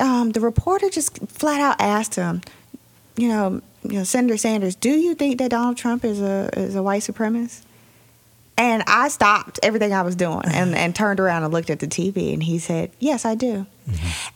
[0.00, 2.40] um, the reporter just flat out asked him, Um,
[3.16, 6.74] you know, you know, Senator Sanders, do you think that Donald Trump is a is
[6.74, 7.62] a white supremacist?
[8.56, 11.88] And I stopped everything I was doing and, and turned around and looked at the
[11.88, 13.66] TV, and he said, "Yes, I do."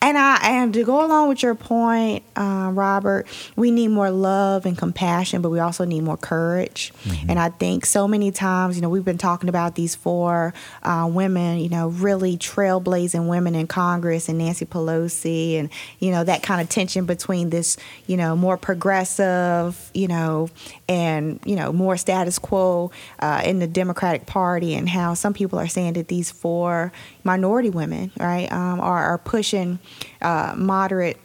[0.03, 3.27] And I and to go along with your point, uh, Robert,
[3.57, 6.93] we need more love and compassion, but we also need more courage.
[7.29, 11.09] And I think so many times, you know, we've been talking about these four uh,
[11.11, 16.43] women, you know, really trailblazing women in Congress, and Nancy Pelosi, and you know that
[16.43, 17.77] kind of tension between this,
[18.07, 20.51] you know, more progressive, you know,
[20.89, 22.91] and you know more status quo
[23.21, 26.93] uh, in the Democratic Party, and how some people are saying that these four
[27.25, 29.79] minority women, right, um, are, are pushing
[30.21, 31.17] uh, moderate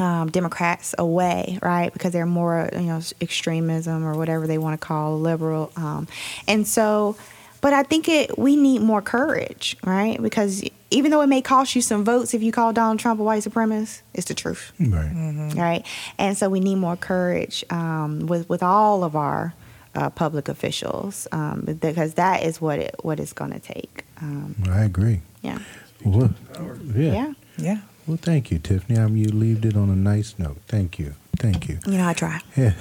[0.00, 4.84] um, Democrats away, right, because they're more, you know, extremism or whatever they want to
[4.86, 6.08] call liberal, um,
[6.48, 7.16] and so.
[7.60, 10.20] But I think it we need more courage, right?
[10.20, 13.22] Because even though it may cost you some votes if you call Donald Trump a
[13.22, 15.10] white supremacist, it's the truth Right.
[15.56, 15.82] right?
[16.18, 19.54] And so we need more courage um, with with all of our
[19.94, 24.04] uh, public officials um, because that is what it what it's going to take.
[24.20, 25.20] Um, I agree.
[25.40, 25.60] yeah,
[26.04, 26.34] Well,
[26.94, 27.12] yeah.
[27.18, 27.32] yeah.
[27.56, 27.78] Yeah.
[28.06, 28.98] Well, thank you, Tiffany.
[28.98, 30.58] Um, you leaved it on a nice note.
[30.68, 31.14] Thank you.
[31.38, 31.78] Thank you.
[31.86, 32.40] You know, I try.
[32.56, 32.72] You're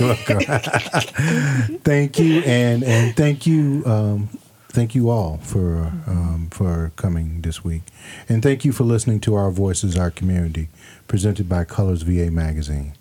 [0.00, 0.40] welcome.
[1.84, 4.28] thank you, and and thank you, um,
[4.68, 7.82] thank you all for um, for coming this week,
[8.28, 10.68] and thank you for listening to our voices, our community,
[11.08, 12.94] presented by Colors VA magazine.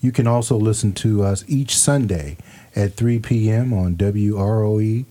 [0.00, 2.36] You can also listen to us each Sunday
[2.76, 3.72] at 3 p.m.
[3.72, 5.06] on WROE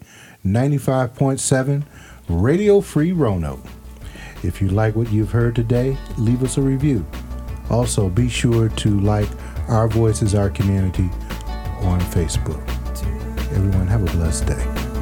[0.45, 1.83] 95.7
[2.29, 3.65] Radio Free Roanoke.
[4.43, 7.05] If you like what you've heard today, leave us a review.
[7.69, 9.29] Also, be sure to like
[9.69, 11.09] Our Voices, Our Community
[11.81, 12.61] on Facebook.
[13.53, 14.92] Everyone, have a blessed day.